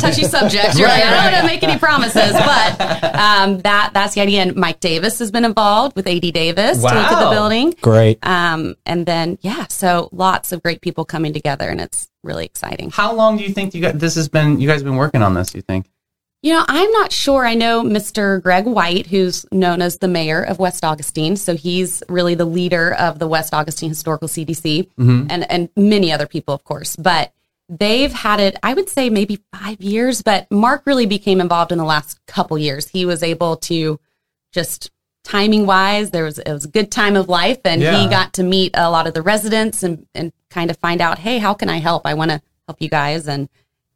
touchy 0.00 0.24
subject. 0.24 0.76
You're 0.76 0.88
like, 0.88 1.02
I 1.02 1.10
don't 1.10 1.32
want 1.32 1.36
to 1.36 1.46
make 1.46 1.62
any 1.62 1.78
promises, 1.78 2.32
but 2.32 2.80
um, 3.14 3.58
that 3.60 3.90
that's 3.94 4.14
the 4.14 4.20
idea. 4.20 4.42
And 4.42 4.56
Mike 4.56 4.80
Davis 4.80 5.18
has 5.18 5.30
been 5.30 5.44
involved 5.44 5.96
with 5.96 6.06
AD 6.06 6.32
Davis 6.32 6.78
to 6.78 6.84
look 6.84 6.92
at 6.92 7.24
the 7.24 7.30
building. 7.30 7.74
Great. 7.80 8.18
Um, 8.26 8.76
and 8.86 9.06
then 9.06 9.38
yeah, 9.42 9.66
so 9.68 10.08
lots 10.12 10.52
of 10.52 10.62
great 10.62 10.80
people 10.80 11.04
coming 11.04 11.32
together, 11.32 11.68
and 11.68 11.80
it's 11.80 12.08
really 12.22 12.44
exciting. 12.44 12.90
How 12.90 13.14
long 13.14 13.36
do 13.36 13.44
you 13.44 13.50
think 13.50 13.74
you 13.74 13.80
got 13.80 13.98
this 13.98 14.14
has 14.16 14.28
been 14.28 14.60
you 14.60 14.68
guys 14.68 14.80
have 14.80 14.84
been 14.84 14.96
working 14.96 15.22
on 15.22 15.34
this, 15.34 15.54
you 15.54 15.62
think? 15.62 15.90
You 16.42 16.54
know, 16.54 16.64
I'm 16.68 16.90
not 16.92 17.12
sure. 17.12 17.44
I 17.44 17.54
know 17.54 17.82
Mr. 17.82 18.42
Greg 18.42 18.64
White, 18.64 19.06
who's 19.06 19.44
known 19.52 19.82
as 19.82 19.98
the 19.98 20.08
mayor 20.08 20.42
of 20.42 20.58
West 20.58 20.84
Augustine. 20.84 21.36
So 21.36 21.54
he's 21.54 22.02
really 22.08 22.34
the 22.34 22.46
leader 22.46 22.94
of 22.94 23.18
the 23.18 23.28
West 23.28 23.52
Augustine 23.52 23.90
Historical 23.90 24.26
CDC 24.26 24.88
and, 25.30 25.50
and 25.50 25.68
many 25.76 26.10
other 26.10 26.26
people, 26.26 26.54
of 26.54 26.64
course. 26.64 26.96
But 26.96 27.34
they've 27.70 28.12
had 28.12 28.40
it, 28.40 28.56
I 28.62 28.74
would 28.74 28.88
say 28.88 29.08
maybe 29.10 29.38
five 29.54 29.80
years, 29.80 30.22
but 30.22 30.50
Mark 30.50 30.82
really 30.86 31.06
became 31.06 31.40
involved 31.40 31.70
in 31.72 31.78
the 31.78 31.84
last 31.84 32.18
couple 32.26 32.58
years. 32.58 32.88
He 32.88 33.06
was 33.06 33.22
able 33.22 33.56
to 33.58 34.00
just 34.52 34.90
timing 35.22 35.66
wise, 35.66 36.10
there 36.10 36.24
was, 36.24 36.38
it 36.38 36.50
was 36.52 36.64
a 36.64 36.68
good 36.68 36.90
time 36.90 37.14
of 37.14 37.28
life 37.28 37.60
and 37.64 37.80
Yeah. 37.80 38.00
he 38.02 38.08
got 38.08 38.32
to 38.34 38.42
meet 38.42 38.72
a 38.74 38.90
lot 38.90 39.06
of 39.06 39.14
the 39.14 39.22
residents 39.22 39.82
and, 39.82 40.06
and 40.14 40.32
kind 40.50 40.70
of 40.70 40.76
find 40.78 41.00
out, 41.00 41.18
Hey, 41.18 41.38
how 41.38 41.54
can 41.54 41.68
I 41.68 41.76
help? 41.78 42.06
I 42.06 42.14
want 42.14 42.30
to 42.32 42.40
help 42.66 42.80
you 42.82 42.88
guys. 42.88 43.28
And, 43.28 43.48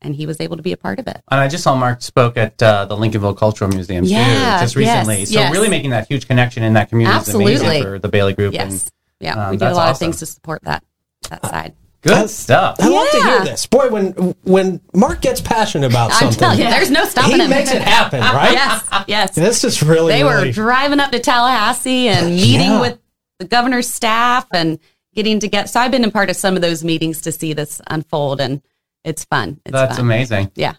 and 0.03 0.15
he 0.15 0.27
was 0.27 0.39
able 0.41 0.57
to 0.59 0.63
be 0.63 0.73
a 0.73 0.77
part 0.77 0.99
of 1.01 1.07
it. 1.09 1.23
And 1.31 1.41
I 1.41 1.49
just 1.49 1.65
saw 1.65 1.75
Mark 1.75 2.03
spoke 2.03 2.37
at 2.37 2.63
uh, 2.63 2.85
the 2.85 2.95
Lincolnville 2.97 3.37
Cultural 3.37 3.71
Museum 3.71 4.05
Yeah, 4.05 4.23
too, 4.59 4.65
just 4.65 4.77
yes, 4.77 4.77
recently. 4.77 5.25
so 5.25 5.33
yes. 5.41 5.53
really 5.53 5.71
making 5.71 5.91
that 5.91 6.07
huge 6.07 6.27
connection 6.29 6.63
in 6.63 6.75
that 6.75 6.91
community 6.91 7.17
is 7.19 7.29
amazing 7.35 7.55
Absolutely. 7.55 7.83
for 7.83 7.99
the 7.99 8.09
Bailey 8.09 8.35
Group. 8.35 8.53
Yes. 8.55 8.71
And 8.71 8.91
Yeah. 9.21 9.47
um, 9.47 9.51
we 9.53 9.57
do 9.57 9.65
a 9.65 9.67
lot 9.69 9.73
of 9.73 9.79
awesome. 9.93 9.99
things 10.07 10.19
to 10.19 10.27
support 10.27 10.63
that 10.65 10.85
that 11.31 11.45
side. 11.47 11.75
Good 12.05 12.31
stuff. 12.31 12.77
I 12.81 12.89
love 12.89 13.09
to 13.11 13.23
hear 13.23 13.45
this. 13.45 13.67
Boy, 13.67 13.89
when 13.89 14.13
when 14.45 14.81
Mark 14.95 15.21
gets 15.21 15.41
passionate 15.41 15.91
about 15.91 16.13
I'm 16.13 16.19
something, 16.21 16.39
telling 16.39 16.59
you, 16.61 16.65
there's 16.71 16.91
no 16.91 17.05
stopping 17.05 17.37
he 17.37 17.43
him. 17.43 17.51
makes 17.51 17.73
it 17.73 17.83
happen, 17.83 18.21
right? 18.21 18.53
yes, 18.53 19.05
yes. 19.09 19.35
This 19.35 19.65
is 19.65 19.83
really 19.83 20.13
they 20.13 20.25
were 20.25 20.37
really, 20.37 20.53
driving 20.53 21.01
up 21.01 21.11
to 21.13 21.19
Tallahassee 21.19 22.09
and 22.09 22.29
meeting 22.37 22.61
Yeah. 22.73 22.81
with 22.81 22.99
the 23.39 23.47
governor's 23.47 23.89
staff 23.89 24.47
and 24.53 24.79
getting 25.15 25.41
to 25.41 25.49
get. 25.49 25.69
So 25.71 25.81
I've 25.81 25.91
been 25.91 26.05
a 26.05 26.11
part 26.11 26.31
of 26.31 26.37
some 26.37 26.57
of 26.57 26.63
those 26.63 26.85
meetings 26.85 27.21
to 27.23 27.33
see 27.33 27.53
this 27.53 27.81
unfold, 27.89 28.41
and 28.41 28.63
it's 29.05 29.25
fun. 29.25 29.59
It's 29.65 29.73
That's 29.73 29.97
fun. 29.97 30.05
amazing. 30.07 30.51
Yeah, 30.55 30.75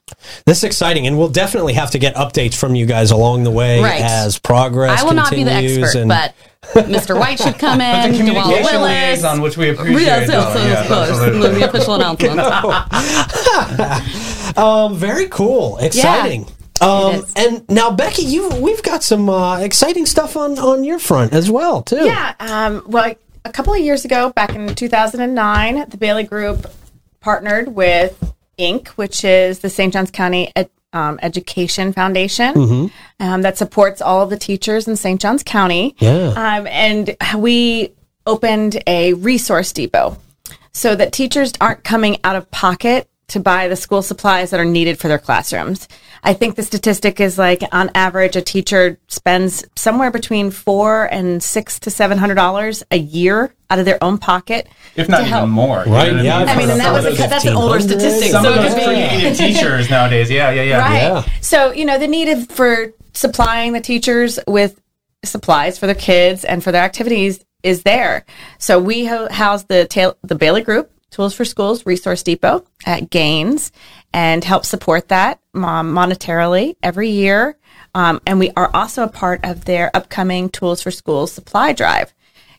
this 0.45 0.59
is 0.59 0.63
exciting, 0.63 1.05
and 1.07 1.17
we'll 1.17 1.27
definitely 1.29 1.73
have 1.73 1.91
to 1.91 1.99
get 1.99 2.15
updates 2.15 2.55
from 2.55 2.75
you 2.75 2.85
guys 2.85 3.11
along 3.11 3.43
the 3.43 3.51
way 3.51 3.81
Right. 3.81 4.01
as 4.01 4.39
progress 4.39 5.01
I 5.01 5.03
will 5.05 5.13
not 5.13 5.31
be 5.31 5.43
the 5.43 5.51
expert, 5.53 5.95
and- 5.99 6.09
but 6.09 6.33
Mr. 6.87 7.17
White 7.19 7.37
should 7.39 7.59
come 7.59 7.77
But 7.85 8.05
in. 8.05 8.11
the 8.13 8.17
DeWalt 8.17 8.25
communication 8.43 8.81
Willis. 8.81 9.21
liaison, 9.21 9.41
which 9.41 9.55
we 9.57 9.69
appreciate. 9.69 10.01
Yes, 10.01 10.27
yes, 10.27 10.55
yes, 10.55 10.65
Yeah, 10.65 10.81
of 10.81 10.87
course. 10.87 11.19
The 11.59 11.67
official 11.69 11.93
announcement. 11.95 12.39
Um, 14.57 14.95
very 14.95 15.27
cool, 15.27 15.77
exciting. 15.77 16.47
Um, 16.81 17.25
and 17.35 17.67
now 17.69 17.91
Becky, 17.91 18.23
you 18.23 18.49
we've 18.61 18.83
got 18.83 19.03
some 19.03 19.29
uh, 19.29 19.59
exciting 19.59 20.05
stuff 20.05 20.35
on 20.37 20.57
on 20.59 20.83
your 20.83 20.99
front 20.99 21.33
as 21.33 21.49
well 21.49 21.81
too. 21.81 22.05
Yeah. 22.05 22.33
Um, 22.39 22.83
well, 22.87 23.13
a 23.43 23.51
couple 23.51 23.73
of 23.73 23.79
years 23.79 24.05
ago, 24.05 24.31
back 24.31 24.55
in 24.55 24.73
2009, 24.75 25.85
the 25.89 25.97
Bailey 25.97 26.23
Group 26.23 26.67
partnered 27.25 27.69
with 27.69 28.35
Inc., 28.59 28.89
which 28.89 29.25
is 29.25 29.59
the 29.59 29.69
St. 29.69 29.91
Johns 29.91 30.11
County 30.11 30.51
Ed, 30.55 30.69
um, 30.93 31.19
Education 31.23 31.91
Foundation 31.91 32.91
um, 33.19 33.41
that 33.41 33.57
supports 33.57 33.99
all 33.99 34.27
the 34.27 34.37
teachers 34.37 34.87
in 34.87 34.95
St. 34.95 35.19
Johns 35.19 35.41
County. 35.41 35.95
Yeah. 35.97 36.27
Um, 36.27 36.67
and 36.67 37.17
we 37.35 37.91
opened 38.27 38.81
a 38.85 39.13
resource 39.13 39.73
depot 39.73 40.17
so 40.71 40.95
that 40.95 41.13
teachers 41.13 41.53
aren't 41.59 41.83
coming 41.83 42.17
out 42.23 42.35
of 42.35 42.51
pocket 42.51 43.09
to 43.27 43.39
buy 43.39 43.67
the 43.67 43.75
school 43.75 44.01
supplies 44.01 44.51
that 44.51 44.59
are 44.59 44.65
needed 44.65 44.99
for 44.99 45.07
their 45.07 45.17
classrooms. 45.19 45.87
I 46.23 46.33
think 46.33 46.55
the 46.55 46.63
statistic 46.63 47.19
is 47.19 47.37
like 47.37 47.61
on 47.71 47.91
average, 47.95 48.35
a 48.35 48.41
teacher 48.41 48.99
spends 49.07 49.63
somewhere 49.75 50.11
between 50.11 50.51
four 50.51 51.05
and 51.11 51.41
six 51.41 51.79
to 51.81 51.89
seven 51.91 52.17
hundred 52.17 52.35
dollars 52.35 52.83
a 52.91 52.97
year 52.97 53.53
out 53.69 53.79
of 53.79 53.85
their 53.85 54.03
own 54.03 54.17
pocket, 54.17 54.67
if 54.95 55.07
not 55.09 55.21
even 55.21 55.31
help. 55.31 55.49
more. 55.49 55.83
you 55.85 55.91
Right, 55.93 56.11
know 56.11 56.17
what 56.17 56.25
yeah, 56.25 56.39
mean? 56.39 56.49
I 56.49 56.55
mean, 56.57 56.69
and 56.69 56.79
that 56.79 56.93
was 56.93 57.05
a, 57.05 57.11
that's 57.27 57.45
an 57.45 57.55
older 57.55 57.79
statistic. 57.79 58.31
Some 58.31 58.43
so 58.43 58.49
of 58.49 58.55
those 58.55 58.73
could 58.73 58.79
be- 58.79 58.85
creative 58.85 59.37
teachers 59.37 59.89
nowadays. 59.89 60.29
Yeah, 60.31 60.51
yeah, 60.51 60.61
yeah. 60.63 60.77
Right. 60.79 61.01
Yeah. 61.01 61.23
So, 61.41 61.71
you 61.71 61.85
know, 61.85 61.97
the 61.97 62.07
need 62.07 62.51
for 62.51 62.91
supplying 63.13 63.73
the 63.73 63.81
teachers 63.81 64.39
with 64.47 64.79
supplies 65.23 65.77
for 65.79 65.85
their 65.87 65.95
kids 65.95 66.43
and 66.45 66.63
for 66.63 66.71
their 66.71 66.83
activities 66.83 67.43
is 67.63 67.81
there. 67.83 68.25
So 68.59 68.79
we 68.79 69.05
ho- 69.05 69.27
house 69.31 69.63
the 69.63 69.85
tail- 69.87 70.17
the 70.23 70.35
Bailey 70.35 70.61
Group 70.61 70.91
Tools 71.15 71.33
for 71.33 71.45
Schools 71.45 71.85
Resource 71.85 72.23
Depot 72.23 72.65
at 72.85 73.09
Gaines 73.09 73.71
and 74.13 74.43
help 74.43 74.65
support 74.65 75.07
that 75.07 75.39
um, 75.53 75.93
monetarily 75.95 76.75
every 76.83 77.09
year. 77.09 77.57
Um, 77.93 78.19
and 78.27 78.37
we 78.37 78.51
are 78.57 78.69
also 78.73 79.03
a 79.03 79.07
part 79.07 79.39
of 79.45 79.63
their 79.63 79.95
upcoming 79.95 80.49
Tools 80.49 80.81
for 80.81 80.91
Schools 80.91 81.31
supply 81.31 81.71
drive. 81.71 82.13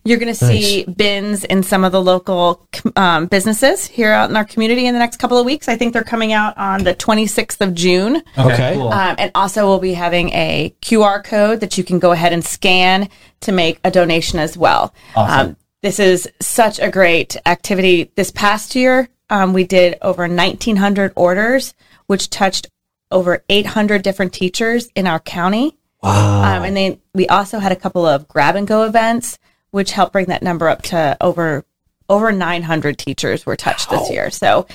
You're 0.05 0.19
going 0.19 0.33
to 0.33 0.35
see 0.35 0.85
bins 0.85 1.45
in 1.45 1.65
some 1.65 1.85
of 1.85 1.93
the 1.93 2.01
local 2.01 2.67
um, 2.95 3.27
businesses 3.27 3.85
here 3.85 4.13
out 4.13 4.31
in 4.31 4.37
our 4.37 4.45
community 4.47 4.87
in 4.87 4.95
the 4.95 5.01
next 5.01 5.19
couple 5.19 5.37
of 5.37 5.45
weeks. 5.45 5.69
I 5.69 5.77
think 5.77 5.93
they're 5.93 6.03
coming 6.03 6.33
out 6.33 6.57
on 6.57 6.83
the 6.83 6.95
26th 6.95 7.61
of 7.61 7.75
June. 7.75 8.23
Okay. 8.39 8.75
cool. 8.75 8.89
Um, 8.89 9.17
and 9.19 9.33
also, 9.35 9.67
we'll 9.67 9.81
be 9.81 9.93
having 9.93 10.31
a 10.31 10.75
QR 10.81 11.23
code 11.23 11.61
that 11.61 11.77
you 11.77 11.85
can 11.85 11.99
go 11.99 12.13
ahead 12.13 12.33
and 12.33 12.43
scan 12.43 13.11
to 13.41 13.53
make 13.53 13.81
a 13.85 13.91
donation 13.91 14.39
as 14.39 14.57
well. 14.57 14.95
Awesome. 15.15 15.49
Um, 15.49 15.57
this 15.83 15.99
is 16.00 16.28
such 16.40 16.78
a 16.78 16.90
great 16.90 17.37
activity. 17.47 18.11
This 18.14 18.30
past 18.30 18.75
year, 18.75 19.09
um, 19.30 19.52
we 19.52 19.64
did 19.64 19.99
over 20.02 20.26
1,900 20.26 21.12
orders, 21.16 21.75
which 22.06 22.30
touched 22.30 22.68
over 23.11 23.45
800 23.49 24.02
different 24.02 24.33
teachers 24.33 24.88
in 24.95 25.06
our 25.06 25.21
county. 25.21 25.76
Wow. 26.02 26.56
Um, 26.56 26.64
and 26.64 26.76
then 26.76 27.00
we 27.14 27.26
also 27.28 27.59
had 27.59 27.73
a 27.73 27.76
couple 27.76 28.06
of 28.06 28.28
grab 28.28 28.56
and 28.56 28.66
go 28.66 28.85
events, 28.85 29.38
which 29.71 29.92
helped 29.92 30.12
bring 30.12 30.26
that 30.26 30.42
number 30.42 30.68
up 30.68 30.83
to 30.83 31.16
over 31.21 31.64
over 32.09 32.30
900 32.30 32.99
teachers 32.99 33.45
were 33.45 33.56
touched 33.56 33.90
this 33.90 34.11
year. 34.11 34.30
So 34.30 34.66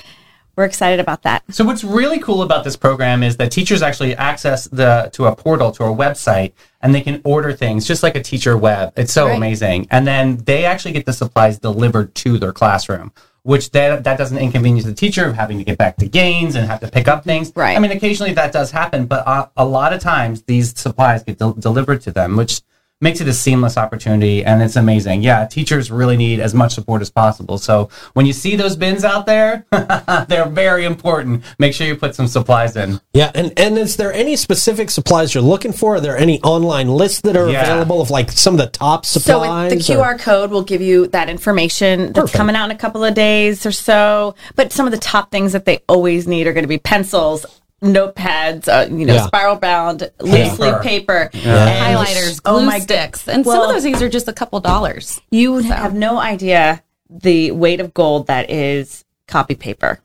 we're 0.54 0.64
excited 0.64 1.00
about 1.00 1.22
that. 1.22 1.42
So 1.50 1.64
what's 1.64 1.82
really 1.82 2.18
cool 2.18 2.42
about 2.42 2.62
this 2.62 2.76
program 2.76 3.22
is 3.22 3.38
that 3.38 3.50
teachers 3.50 3.80
actually 3.80 4.14
access 4.14 4.66
the 4.68 5.08
to 5.14 5.26
a 5.26 5.34
portal 5.34 5.72
to 5.72 5.84
a 5.84 5.94
website 5.94 6.52
and 6.82 6.94
they 6.94 7.00
can 7.00 7.20
order 7.24 7.52
things 7.52 7.86
just 7.86 8.02
like 8.02 8.16
a 8.16 8.22
teacher 8.22 8.56
web. 8.56 8.92
It's 8.96 9.12
so 9.12 9.26
Right. 9.28 9.36
amazing. 9.36 9.86
And 9.90 10.06
then 10.06 10.38
they 10.44 10.64
actually 10.64 10.92
get 10.92 11.06
the 11.06 11.12
supplies 11.12 11.58
delivered 11.58 12.14
to 12.16 12.38
their 12.38 12.52
classroom. 12.52 13.12
Which 13.44 13.72
that, 13.72 14.04
that 14.04 14.18
doesn't 14.18 14.38
inconvenience 14.38 14.84
the 14.86 14.94
teacher 14.94 15.26
of 15.26 15.34
having 15.34 15.58
to 15.58 15.64
get 15.64 15.76
back 15.76 15.96
to 15.96 16.06
gains 16.06 16.54
and 16.54 16.68
have 16.68 16.78
to 16.78 16.88
pick 16.88 17.08
up 17.08 17.24
things. 17.24 17.52
Right. 17.56 17.76
I 17.76 17.80
mean, 17.80 17.90
occasionally 17.90 18.32
that 18.34 18.52
does 18.52 18.70
happen, 18.70 19.06
but 19.06 19.26
uh, 19.26 19.46
a 19.56 19.64
lot 19.64 19.92
of 19.92 20.00
times 20.00 20.42
these 20.42 20.78
supplies 20.78 21.24
get 21.24 21.38
del- 21.38 21.54
delivered 21.54 22.02
to 22.02 22.12
them, 22.12 22.36
which 22.36 22.60
makes 23.02 23.20
it 23.20 23.28
a 23.28 23.32
seamless 23.32 23.76
opportunity 23.76 24.44
and 24.44 24.62
it's 24.62 24.76
amazing. 24.76 25.22
Yeah, 25.22 25.44
teachers 25.46 25.90
really 25.90 26.16
need 26.16 26.40
as 26.40 26.54
much 26.54 26.72
support 26.74 27.02
as 27.02 27.10
possible. 27.10 27.58
So 27.58 27.90
when 28.14 28.24
you 28.24 28.32
see 28.32 28.56
those 28.56 28.76
bins 28.76 29.04
out 29.04 29.26
there, 29.26 29.66
they're 30.28 30.48
very 30.48 30.84
important. 30.84 31.42
Make 31.58 31.74
sure 31.74 31.86
you 31.86 31.96
put 31.96 32.14
some 32.14 32.28
supplies 32.28 32.76
in. 32.76 33.00
Yeah, 33.12 33.30
and 33.34 33.52
and 33.58 33.76
is 33.76 33.96
there 33.96 34.12
any 34.12 34.36
specific 34.36 34.88
supplies 34.90 35.34
you're 35.34 35.42
looking 35.42 35.72
for? 35.72 35.96
Are 35.96 36.00
there 36.00 36.16
any 36.16 36.40
online 36.42 36.88
lists 36.88 37.20
that 37.22 37.36
are 37.36 37.50
Yeah. 37.50 37.62
available 37.62 38.00
of 38.00 38.10
like 38.10 38.30
some 38.30 38.54
of 38.54 38.58
the 38.58 38.68
top 38.68 39.04
So 39.04 39.18
supplies? 39.20 39.72
it, 39.72 39.82
the 39.86 39.98
or- 40.00 40.14
QR 40.14 40.18
code 40.20 40.50
will 40.52 40.62
give 40.62 40.80
you 40.80 41.08
that 41.08 41.28
information 41.28 42.06
that's 42.12 42.18
Perfect. 42.20 42.36
coming 42.36 42.56
out 42.56 42.66
in 42.66 42.70
a 42.70 42.78
couple 42.78 43.04
of 43.04 43.14
days 43.14 43.66
or 43.66 43.72
so. 43.72 44.34
But 44.54 44.72
some 44.72 44.86
of 44.86 44.92
the 44.92 44.98
top 44.98 45.30
things 45.32 45.52
that 45.52 45.64
they 45.64 45.80
always 45.88 46.28
need 46.28 46.46
are 46.46 46.52
going 46.52 46.64
to 46.64 46.68
be 46.68 46.78
pencils, 46.78 47.44
notepads, 47.82 48.68
uh, 48.68 48.86
you 48.94 49.04
know, 49.06 49.14
Yeah. 49.14 49.26
spiral 49.26 49.56
bound, 49.56 50.10
loose 50.20 50.58
leaf 50.58 50.80
paper, 50.82 51.30
and- 51.32 51.42
highlighters, 51.42 52.42
glue 52.42 52.56
Oh 52.56 52.60
my 52.62 52.78
sticks, 52.78 53.28
and 53.28 53.44
some 53.44 53.60
of 53.60 53.68
those 53.68 53.82
things 53.82 54.00
are 54.00 54.08
just 54.08 54.28
a 54.28 54.32
couple 54.32 54.60
dollars. 54.60 55.20
You 55.30 55.58
have 55.58 55.94
no 55.94 56.18
idea 56.18 56.82
the 57.10 57.50
weight 57.50 57.80
of 57.80 57.92
gold 57.92 58.28
that 58.28 58.50
is 58.50 59.04
copy 59.28 59.54
paper. 59.54 60.00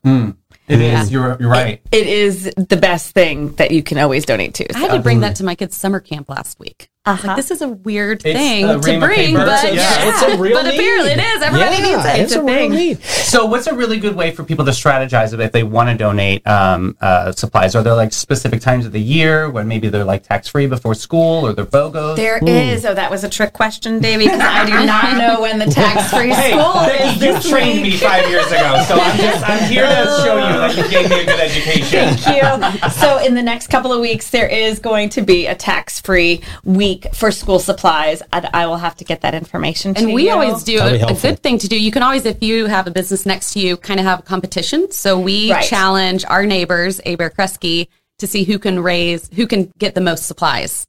It 0.68 0.82
is. 0.82 1.10
You're, 1.12 1.38
you're 1.40 1.50
right. 1.50 1.82
It 1.94 2.08
is 2.08 2.52
the 2.58 2.76
best 2.76 3.14
thing 3.14 3.54
that 3.56 3.72
you 3.72 3.82
can 3.82 3.98
always 3.98 4.26
donate 4.26 4.54
to. 4.56 4.76
I 4.76 4.80
had 4.80 4.92
to 4.92 5.00
bring 5.00 5.22
that 5.22 5.38
to 5.38 5.46
my 5.46 5.56
kids' 5.56 5.78
summer 5.78 6.02
camp 6.02 6.28
last 6.30 6.60
week. 6.60 6.90
I 7.08 7.12
was 7.12 7.20
Uh-huh. 7.20 7.28
like, 7.30 7.38
this 7.38 7.52
is 7.52 7.62
a 7.62 7.70
weird 7.70 8.22
It's 8.26 8.38
thing 8.38 8.66
a 8.66 8.74
to 8.74 8.80
bring, 8.80 9.00
paper. 9.00 9.38
but 9.46 9.64
It's 9.64 9.76
yeah, 9.78 10.10
it's 10.10 10.22
a 10.24 10.38
real 10.38 10.54
but 10.62 10.68
apparently 10.74 11.16
need. 11.16 11.20
it 11.20 11.24
is. 11.38 11.42
Everybody 11.42 11.76
yeah, 11.78 11.96
needs 11.96 12.06
it. 12.06 12.20
It's, 12.20 12.34
a, 12.34 12.44
real 12.44 12.48
thing. 12.56 12.72
need. 12.72 13.02
So, 13.04 13.46
what's 13.46 13.68
a 13.68 13.74
really 13.74 13.98
good 14.00 14.16
way 14.16 14.32
for 14.32 14.44
people 14.44 14.66
to 14.66 14.72
strategize 14.72 15.38
if 15.40 15.52
they 15.54 15.64
want 15.64 15.90
to 15.90 15.96
donate 15.96 16.46
um, 16.46 16.98
uh, 17.02 17.32
supplies? 17.32 17.76
Are 17.76 17.84
there 17.84 17.96
like 17.96 18.12
specific 18.14 18.60
times 18.62 18.86
of 18.86 18.92
the 18.92 19.00
year 19.02 19.50
when 19.50 19.68
maybe 19.68 19.88
they're 19.90 20.04
like 20.04 20.24
tax 20.24 20.48
free 20.50 20.68
before 20.68 20.94
school 20.96 21.46
or 21.48 21.54
they're 21.54 21.66
BOGOs? 21.66 22.16
There 22.18 22.40
is. 22.46 22.86
Oh, 22.86 22.94
that 22.94 23.10
was 23.10 23.24
a 23.24 23.30
trick 23.30 23.54
question, 23.54 24.00
Davey, 24.00 24.26
because 24.26 24.42
I 24.42 24.66
do 24.66 24.86
not 24.86 25.18
know 25.18 25.42
when 25.42 25.60
the 25.60 25.66
tax-free 25.66 26.34
school 26.34 26.74
Becky, 26.74 27.26
is. 27.26 27.44
you 27.46 27.50
trained 27.52 27.82
me 27.84 27.92
five 27.98 28.30
years 28.30 28.48
ago, 28.48 28.84
so 28.88 28.96
I'm 29.00 29.18
just 29.18 29.50
I'm 29.50 29.70
here 29.72 29.86
to 29.86 30.06
show 30.26 30.36
you 30.36 30.54
that 30.60 30.76
you 30.78 30.90
gave 30.90 31.10
me 31.10 31.22
a 31.22 31.26
good 31.26 31.40
education. 31.40 32.16
Thank 32.18 32.84
you. 32.84 32.90
So, 32.92 33.18
in 33.24 33.34
the 33.36 33.44
next 33.44 33.68
couple 33.68 33.94
of 33.94 34.02
weeks, 34.02 34.30
there 34.30 34.48
is 34.48 34.80
going 34.80 35.10
to 35.10 35.22
be 35.22 35.48
a 35.48 35.56
tax-free 35.56 36.42
week 36.64 36.97
for 37.14 37.32
school 37.32 37.60
supplies. 37.60 38.22
I, 38.34 38.50
I 38.54 38.66
will 38.68 38.78
have 38.78 38.96
to 38.98 39.04
get 39.04 39.22
that 39.22 39.34
information 39.36 39.94
to 39.94 40.02
And 40.04 40.14
we 40.14 40.26
you. 40.26 40.32
always 40.32 40.64
do 40.64 40.80
a, 40.80 41.02
a 41.08 41.14
good 41.14 41.40
thing 41.42 41.58
to 41.60 41.68
do. 41.68 41.80
You 41.80 41.92
can 41.92 42.04
always, 42.04 42.26
if 42.26 42.42
you 42.44 42.66
have 42.66 42.88
a 42.88 42.92
business 42.92 43.26
next 43.26 43.54
to 43.54 43.60
you, 43.60 43.78
kind 43.78 44.00
of 44.00 44.06
have 44.06 44.20
a 44.20 44.24
competition. 44.24 44.92
So 44.92 45.20
we 45.20 45.52
Right. 45.52 45.64
challenge 45.66 46.26
our 46.26 46.46
neighbors, 46.46 47.00
Aber 47.06 47.30
Kresge, 47.30 47.88
to 48.20 48.28
see 48.28 48.44
who 48.44 48.58
can 48.60 48.80
raise, 48.82 49.30
who 49.36 49.46
can 49.48 49.72
get 49.78 49.96
the 49.96 50.02
most 50.02 50.26
supplies. 50.26 50.86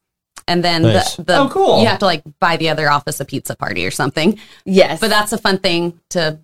And 0.47 0.65
then 0.65 0.83
Nice. 0.83 1.17
the, 1.17 1.25
the 1.25 1.37
Oh, 1.41 1.49
cool. 1.51 1.81
you 1.83 1.87
have 1.87 1.99
to 1.99 2.07
like 2.07 2.23
buy 2.41 2.57
the 2.57 2.71
other 2.71 2.91
office 2.91 3.21
a 3.21 3.25
pizza 3.27 3.55
party 3.55 3.85
or 3.85 3.91
something. 3.91 4.39
Yes, 4.65 4.99
But 5.01 5.11
that's 5.11 5.33
a 5.33 5.39
fun 5.39 5.59
thing 5.59 6.01
to 6.11 6.21
to 6.21 6.39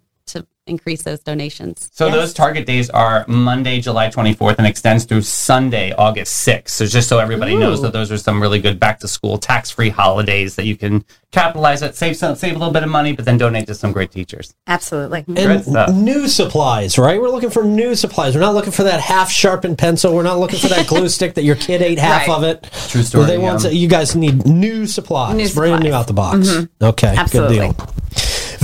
increase 0.67 1.03
those 1.03 1.21
donations. 1.21 1.91
So 1.93 2.07
Yes. 2.07 2.15
those 2.15 2.33
target 2.35 2.67
days 2.67 2.89
are 2.91 3.25
Monday, 3.29 3.81
July 3.81 4.09
24th, 4.09 4.57
and 4.59 4.67
extends 4.67 5.05
through 5.05 5.23
Sunday, 5.23 5.93
August 5.93 6.43
6th. 6.45 6.71
So 6.71 6.87
just 6.87 7.09
so 7.09 7.19
everybody 7.19 7.55
knows 7.55 7.83
that 7.83 7.93
those 7.93 8.11
are 8.11 8.17
some 8.19 8.41
really 8.41 8.61
good 8.61 8.81
back 8.81 9.01
to 9.01 9.09
school 9.09 9.37
tax 9.37 9.71
free 9.71 9.91
holidays 9.91 10.57
that 10.57 10.65
you 10.65 10.77
can 10.77 11.05
capitalize 11.33 11.83
it, 11.83 11.95
save 11.97 12.17
some, 12.17 12.35
save 12.37 12.55
a 12.55 12.59
little 12.59 12.73
bit 12.73 12.83
of 12.83 12.89
money, 12.89 13.13
but 13.13 13.25
then 13.25 13.37
donate 13.37 13.67
to 13.67 13.75
some 13.75 13.93
great 13.93 14.11
teachers. 14.11 14.55
absolutely. 14.67 15.25
And 15.27 15.37
Good 15.37 15.65
stuff. 15.65 15.91
new 15.93 16.29
supplies, 16.29 16.97
right? 16.97 17.21
We're 17.21 17.29
looking 17.31 17.51
for 17.51 17.65
new 17.65 17.95
supplies. 17.95 18.35
We're 18.35 18.41
not 18.41 18.55
looking 18.55 18.73
for 18.73 18.85
that 18.85 19.01
half 19.01 19.31
sharpened 19.31 19.77
pencil. 19.77 20.15
We're 20.15 20.23
not 20.23 20.39
looking 20.39 20.61
for 20.61 20.69
that 20.69 20.87
glue 20.87 21.09
stick 21.09 21.35
that 21.35 21.45
your 21.45 21.57
kid 21.57 21.83
ate 21.83 21.99
half 21.99 22.29
Right. 22.29 22.37
of 22.37 22.43
it. 22.45 22.67
True 22.89 23.03
story, 23.03 23.27
They 23.27 23.39
want 23.39 23.63
yeah. 23.65 23.71
to- 23.71 23.77
you 23.77 23.89
guys 23.89 24.15
need 24.17 24.47
new 24.47 24.87
supplies, 24.87 25.35
New 25.37 25.49
brand 25.51 25.83
new 25.83 25.93
out 25.93 26.07
the 26.07 26.13
box. 26.15 26.39
Mm-hmm. 26.49 26.85
Okay, 26.85 27.15
Absolutely. 27.17 27.59
good 27.59 27.77
deal. 27.77 27.89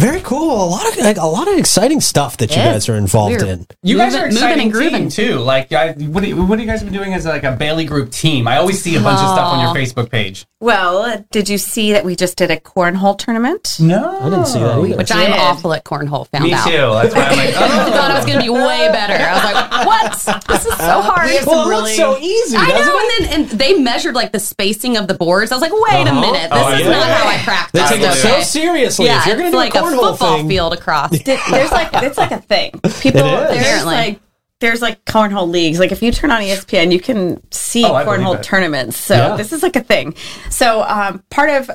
Very 0.01 0.21
cool. 0.23 0.65
A 0.65 0.69
lot 0.71 0.89
of 0.89 0.97
like, 0.97 1.19
a 1.19 1.27
lot 1.27 1.47
of 1.47 1.59
exciting 1.59 2.01
stuff 2.01 2.39
that 2.39 2.51
you 2.51 2.57
Yes. 2.57 2.75
guys 2.75 2.89
are 2.89 2.95
involved 2.97 3.43
We're- 3.43 3.51
in. 3.53 3.67
You 3.83 3.99
guys 3.99 4.15
are 4.15 4.29
Moving- 4.29 4.35
moving 4.35 4.37
exciting 4.49 4.63
and 4.63 4.73
grooving. 4.73 5.09
team 5.11 5.11
too. 5.11 5.39
Like, 5.41 5.73
I, 5.75 5.93
what, 5.93 6.23
do 6.23 6.29
you, 6.31 6.37
what 6.37 6.59
have 6.59 6.61
you 6.61 6.67
guys 6.73 6.83
been 6.83 6.93
doing 6.95 7.13
as 7.13 7.27
like 7.27 7.45
a 7.45 7.53
Bailey 7.53 7.85
Group 7.85 8.11
team? 8.11 8.49
I 8.49 8.57
always 8.57 8.81
see 8.83 8.97
a 8.97 9.01
bunch 9.01 9.21
of 9.21 9.29
stuff 9.29 9.53
on 9.53 9.61
your 9.61 9.75
Facebook 9.75 10.11
page. 10.11 10.47
Well, 10.63 11.25
did 11.31 11.49
you 11.49 11.57
see 11.59 11.93
that 11.93 12.05
we 12.05 12.17
just 12.17 12.37
did 12.37 12.51
a 12.51 12.57
cornhole 12.59 13.19
tournament? 13.19 13.77
No, 13.81 14.21
I 14.21 14.25
didn't 14.31 14.47
see 14.47 14.59
that 14.61 14.79
either. 14.79 14.97
Which 14.97 15.11
I'm 15.13 15.33
awful 15.33 15.73
at 15.73 15.85
cornhole. 15.85 16.29
Found 16.29 16.45
Me 16.45 16.53
out. 16.53 16.67
too. 16.67 16.73
That's 16.73 17.15
why 17.15 17.23
I'm 17.25 17.37
like, 17.39 17.55
I 17.57 17.89
oh. 17.89 17.91
thought 17.93 18.11
it 18.11 18.15
was 18.15 18.25
going 18.27 18.39
to 18.39 18.45
be 18.45 18.51
way 18.51 18.89
better. 18.93 19.15
I 19.15 19.33
was 19.35 19.45
like, 19.45 19.87
"What? 19.87 20.45
This 20.49 20.67
is 20.67 20.77
so 20.77 21.01
hard." 21.01 21.31
well, 21.47 21.67
it 21.67 21.71
really- 21.71 21.83
looks 21.83 21.97
so 21.97 22.19
easy, 22.19 22.57
I 22.59 22.69
know, 22.69 22.77
it? 22.77 23.23
and 23.23 23.27
then 23.33 23.41
and 23.53 23.59
they 23.59 23.75
measured 23.79 24.15
like 24.15 24.33
the 24.33 24.39
spacing 24.41 24.99
of 24.99 25.09
the 25.09 25.15
boards. 25.15 25.51
I 25.51 25.55
was 25.55 25.63
like, 25.63 25.73
"Wait 25.73 26.07
a 26.07 26.11
Uh-huh. 26.11 26.21
minute, 26.21 26.51
this 26.51 26.63
Oh, 26.63 26.73
is 26.75 26.81
yeah. 26.81 26.91
not 26.91 27.09
how 27.09 27.27
I 27.29 27.67
They 27.73 27.83
take 27.97 28.01
it 28.03 28.13
so 28.15 28.41
seriously. 28.43 29.07
Yeah, 29.07 29.21
if 29.21 29.27
you're 29.27 29.37
going 29.37 29.47
to 29.47 29.53
do 29.53 29.57
like 29.57 29.75
a 29.75 29.79
a 29.79 29.83
cornhole 29.83 29.90
football 29.99 30.37
thing, 30.39 30.49
field 30.49 30.73
across. 30.73 31.11
there's 31.25 31.71
like 31.73 31.91
it's 31.95 32.19
like 32.19 32.31
a 32.33 32.41
thing. 32.41 32.73
People 33.01 33.21
It 33.21 33.25
is. 33.25 33.49
there's 33.51 33.61
Apparently. 33.83 33.95
like 33.95 34.21
there's 34.61 34.83
like 34.83 35.05
cornhole 35.05 35.49
leagues. 35.49 35.79
Like 35.79 35.93
if 35.93 36.03
you 36.03 36.13
turn 36.13 36.31
on 36.31 36.43
ESPN, 36.43 36.93
you 36.93 37.01
can 37.01 37.41
see 37.51 37.85
Oh, 37.85 37.93
cornhole 37.93 38.43
tournaments. 38.43 38.97
So 38.99 39.15
Yeah. 39.15 39.37
this 39.37 39.53
is 39.53 39.63
like 39.63 39.77
a 39.77 39.83
thing. 39.83 40.15
So 40.51 40.83
um, 40.83 41.23
part 41.31 41.49
of 41.51 41.71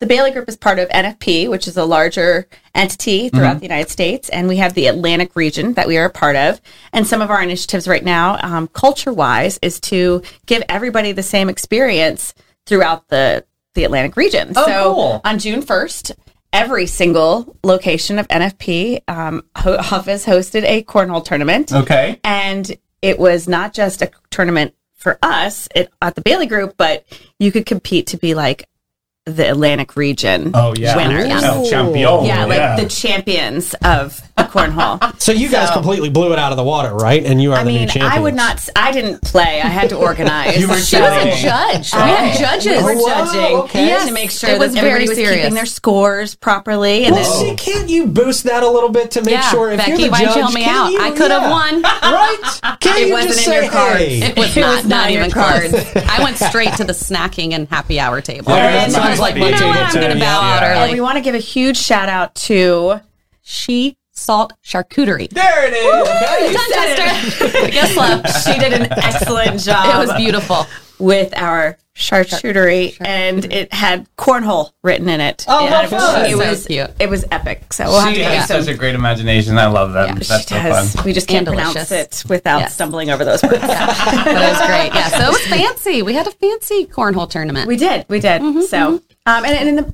the 0.00 0.06
Bailey 0.06 0.30
Group 0.30 0.46
is 0.48 0.56
part 0.58 0.78
of 0.78 0.88
NFP, 0.90 1.48
which 1.48 1.66
is 1.66 1.76
a 1.78 1.84
larger 1.84 2.46
entity 2.74 3.28
throughout 3.30 3.52
Mm-hmm. 3.52 3.58
the 3.60 3.64
United 3.64 3.90
States, 3.90 4.28
and 4.28 4.46
we 4.46 4.56
have 4.58 4.74
the 4.74 4.86
Atlantic 4.88 5.34
region 5.34 5.72
that 5.74 5.86
we 5.88 5.96
are 5.96 6.04
a 6.06 6.10
part 6.10 6.36
of. 6.36 6.60
And 6.92 7.06
some 7.06 7.22
of 7.22 7.30
our 7.30 7.42
initiatives 7.42 7.88
right 7.88 8.04
now, 8.04 8.38
um, 8.42 8.68
culture-wise, 8.68 9.58
is 9.62 9.80
to 9.80 10.20
give 10.44 10.62
everybody 10.68 11.12
the 11.12 11.22
same 11.22 11.48
experience 11.48 12.34
throughout 12.66 13.08
the 13.08 13.44
the 13.74 13.84
Atlantic 13.84 14.16
region. 14.16 14.52
Oh, 14.56 14.66
so 14.66 14.94
cool. 14.94 15.20
on 15.24 15.38
June 15.38 15.60
first, 15.60 16.12
every 16.52 16.86
single 16.86 17.56
location 17.62 18.18
of 18.18 18.26
NFP 18.28 19.00
um, 19.08 19.42
ho- 19.56 19.76
office 19.76 20.24
hosted 20.24 20.64
a 20.64 20.82
cornhole 20.84 21.24
tournament, 21.24 21.72
Okay. 21.72 22.20
and 22.24 22.76
it 23.02 23.18
was 23.18 23.46
not 23.48 23.72
just 23.74 24.02
a 24.02 24.10
tournament 24.30 24.74
for 24.94 25.18
us 25.22 25.68
it, 25.74 25.92
at 26.02 26.14
the 26.14 26.20
Bailey 26.22 26.46
Group, 26.46 26.74
but 26.76 27.04
you 27.38 27.52
could 27.52 27.66
compete 27.66 28.06
to 28.08 28.16
be 28.16 28.34
like 28.34 28.68
the 29.26 29.50
Atlantic 29.50 29.96
region. 29.96 30.52
Oh 30.54 30.72
yeah, 30.76 30.96
winners. 30.96 31.42
El 31.42 31.68
champion. 31.68 32.24
Yeah, 32.24 32.44
like 32.44 32.80
the 32.80 32.88
champions 32.88 33.74
of 33.82 34.20
the 34.36 34.44
cornhole. 34.44 35.00
So 35.26 35.32
you 35.32 35.48
guys 35.48 35.68
So- 35.68 35.74
completely 35.74 36.08
blew 36.10 36.32
it 36.32 36.38
out 36.38 36.52
of 36.52 36.56
the 36.56 36.62
water, 36.62 36.94
right? 36.94 37.24
And 37.24 37.42
you 37.42 37.52
are 37.52 37.58
I 37.58 37.64
the 37.64 37.72
new 37.72 37.78
mean, 37.80 37.88
champions. 37.88 38.14
I 38.14 38.20
would 38.20 38.34
not. 38.34 38.56
s- 38.56 38.70
I 38.76 38.92
didn't 38.92 39.22
play. 39.22 39.60
I 39.60 39.66
had 39.66 39.88
to 39.90 39.96
organize. 40.08 40.56
You 40.60 40.68
were 40.68 40.76
She 40.76 40.96
was 41.00 41.10
a 41.10 41.24
Dang. 41.24 41.42
judge. 41.42 41.92
We 41.92 41.98
Oh. 41.98 42.04
had 42.04 42.38
judges. 42.38 42.72
Oh. 42.76 42.86
We 42.86 42.94
were 42.94 43.00
Oh, 43.00 43.06
judging 43.08 43.56
okay. 43.64 43.88
yeah, 43.88 44.04
to 44.06 44.12
make 44.12 44.30
sure 44.30 44.50
It 44.50 44.58
was 44.60 44.74
that 44.74 44.78
everybody 44.84 45.06
very 45.06 45.08
was 45.08 45.16
serious. 45.18 45.36
keeping 45.42 45.54
their 45.54 45.66
scores 45.66 46.34
properly. 46.36 47.04
And 47.06 47.16
Well, 47.16 47.24
see, 47.24 47.54
can't 47.56 47.88
you 47.88 48.06
boost 48.06 48.44
that 48.44 48.62
a 48.62 48.68
little 48.68 48.90
bit 48.90 49.10
to 49.12 49.22
make 49.22 49.32
yeah, 49.34 49.50
sure 49.50 49.70
if 49.72 49.78
Becky, 49.78 49.90
you're 49.92 49.98
the 50.02 50.08
why'd 50.10 50.24
judge, 50.26 50.36
you 50.36 50.42
help 50.42 50.54
me 50.54 50.62
can't 50.64 50.76
out? 50.76 50.92
you- 50.92 51.00
I 51.00 51.10
could 51.10 51.30
have 51.32 51.42
yeah. 51.42 51.50
won. 51.50 51.82
right? 51.82 52.76
Can't 52.80 52.98
It 53.00 53.06
you 53.08 53.12
wasn't 53.14 53.34
just 53.34 53.46
in 53.46 53.52
say, 53.52 53.62
your 53.62 53.72
cards. 53.72 53.98
hey? 53.98 54.18
It 54.22 54.36
was 54.36 54.56
not, 54.56 54.84
not 54.84 54.84
not 54.86 55.10
even 55.10 55.30
cards. 55.32 55.72
cards. 55.72 56.06
I 56.08 56.22
went 56.22 56.36
straight 56.36 56.74
to 56.74 56.84
the 56.84 56.92
snacking 56.92 57.52
and 57.54 57.66
happy 57.68 57.98
hour 57.98 58.20
table. 58.20 58.52
Yeah, 59.18 59.26
and 59.26 59.42
that 59.42 59.52
I 59.52 59.52
was 59.52 59.52
sounds 59.52 59.52
like, 59.52 59.52
like 59.52 59.54
you 59.54 59.60
know 59.60 59.66
what? 59.68 59.74
table 59.76 59.86
I'm 59.86 59.94
going 59.94 60.08
to 60.08 60.14
too. 60.14 60.20
bow 60.20 60.40
out 60.40 60.62
Yeah. 60.62 60.82
and 60.84 60.92
we 60.92 61.00
want 61.00 61.16
to 61.16 61.20
give 61.22 61.34
a 61.34 61.38
huge 61.38 61.76
shout 61.78 62.08
out 62.08 62.34
to 62.46 63.00
She 63.42 63.96
salt 64.12 64.52
charcuterie. 64.64 65.28
There 65.30 65.68
it 65.68 65.74
is. 65.74 66.08
Okay. 66.08 66.52
Done, 66.52 66.70
Tester. 66.72 67.70
Guess 67.70 67.96
what? 67.96 68.26
she 68.44 68.58
did 68.58 68.72
an 68.72 68.92
excellent 68.92 69.60
job. 69.60 69.86
It 69.94 69.98
was 70.06 70.12
beautiful. 70.16 70.66
with 70.98 71.36
our 71.36 71.76
charcuterie, 71.94 72.96
and 73.00 73.44
it 73.52 73.72
had 73.72 74.06
cornhole 74.16 74.70
written 74.82 75.08
in 75.08 75.20
it. 75.20 75.44
Oh, 75.48 75.64
And 75.66 75.74
how 75.74 75.82
it, 75.82 75.90
was, 75.92 76.02
it 76.02 76.30
So 76.30 76.38
was 76.50 76.66
cute. 76.66 76.90
It 77.00 77.10
was 77.10 77.24
epic. 77.30 77.72
So 77.72 77.84
we'll 77.84 78.00
have 78.00 78.12
She 78.14 78.20
to 78.20 78.24
has 78.24 78.48
get 78.48 78.64
such 78.64 78.74
a 78.74 78.76
great 78.76 78.94
imagination. 78.94 79.56
I 79.58 79.66
love 79.66 79.92
them. 79.92 80.08
Yeah, 80.08 80.14
That's 80.14 80.42
She 80.42 80.54
so 80.54 80.62
does. 80.62 80.94
fun. 80.94 81.04
We 81.04 81.12
just 81.12 81.28
can't 81.28 81.46
pronounce 81.46 81.90
it 81.92 82.22
without 82.28 82.60
Yes. 82.60 82.74
stumbling 82.74 83.10
over 83.10 83.24
those 83.24 83.42
words. 83.42 83.58
But 83.60 83.70
it 84.26 84.34
was 84.34 84.66
great. 84.66 84.94
Yeah, 84.94 85.08
so 85.08 85.26
it 85.26 85.32
was 85.32 85.46
fancy. 85.46 86.02
We 86.02 86.14
had 86.14 86.26
a 86.26 86.32
fancy 86.32 86.86
cornhole 86.86 87.28
tournament. 87.30 87.66
We 87.68 87.76
did. 87.76 88.04
We 88.08 88.20
did. 88.20 88.40
Mm-hmm, 88.42 88.62
so, 88.62 89.00
um, 89.26 89.44
and, 89.44 89.54
and 89.54 89.68
in 89.68 89.76
the 89.76 89.92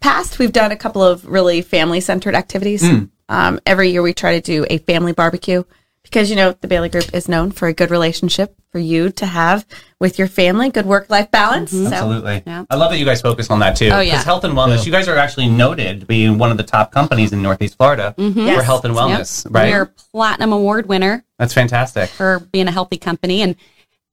past, 0.00 0.38
we've 0.38 0.52
done 0.52 0.70
a 0.72 0.76
couple 0.76 1.02
of 1.02 1.26
really 1.26 1.62
family 1.62 2.00
centered 2.00 2.34
activities. 2.34 2.86
Hmm. 2.86 3.04
Um, 3.28 3.60
every 3.66 3.90
year, 3.90 4.02
we 4.02 4.14
try 4.14 4.38
to 4.38 4.40
do 4.40 4.64
a 4.70 4.78
family 4.78 5.12
barbecue 5.12 5.64
because, 6.04 6.30
you 6.30 6.36
know, 6.36 6.52
the 6.60 6.68
Bailey 6.68 6.88
Group 6.88 7.12
is 7.12 7.28
known 7.28 7.50
for 7.50 7.66
a 7.66 7.72
good 7.72 7.90
relationship 7.90 8.54
for 8.70 8.78
you 8.78 9.10
to 9.10 9.26
have 9.26 9.66
with 9.98 10.18
your 10.18 10.28
family, 10.28 10.70
good 10.70 10.86
work 10.86 11.10
life 11.10 11.30
balance. 11.32 11.72
So, 11.72 11.86
Absolutely. 11.86 12.44
Yeah. 12.46 12.64
I 12.70 12.76
love 12.76 12.92
that 12.92 12.98
you 12.98 13.04
guys 13.04 13.20
focus 13.20 13.50
on 13.50 13.58
that 13.60 13.74
too. 13.74 13.88
Oh, 13.88 13.98
yeah. 13.98 14.12
Because 14.12 14.24
health 14.24 14.44
and 14.44 14.54
wellness, 14.54 14.86
you 14.86 14.92
guys 14.92 15.08
are 15.08 15.16
actually 15.16 15.48
noted 15.48 16.06
being 16.06 16.38
one 16.38 16.52
of 16.52 16.56
the 16.56 16.62
top 16.62 16.92
companies 16.92 17.32
in 17.32 17.42
Northeast 17.42 17.76
Florida 17.76 18.14
for 18.16 18.22
Yes. 18.22 18.64
health 18.64 18.84
and 18.84 18.94
Yep. 18.94 19.02
wellness, 19.04 19.46
right? 19.50 19.72
We're 19.72 19.82
a 19.82 19.86
platinum 19.86 20.52
award 20.52 20.86
winner 20.86 21.24
That's 21.38 21.54
fantastic. 21.54 22.10
for 22.10 22.38
being 22.52 22.68
a 22.68 22.72
healthy 22.72 22.98
company. 22.98 23.42
And, 23.42 23.56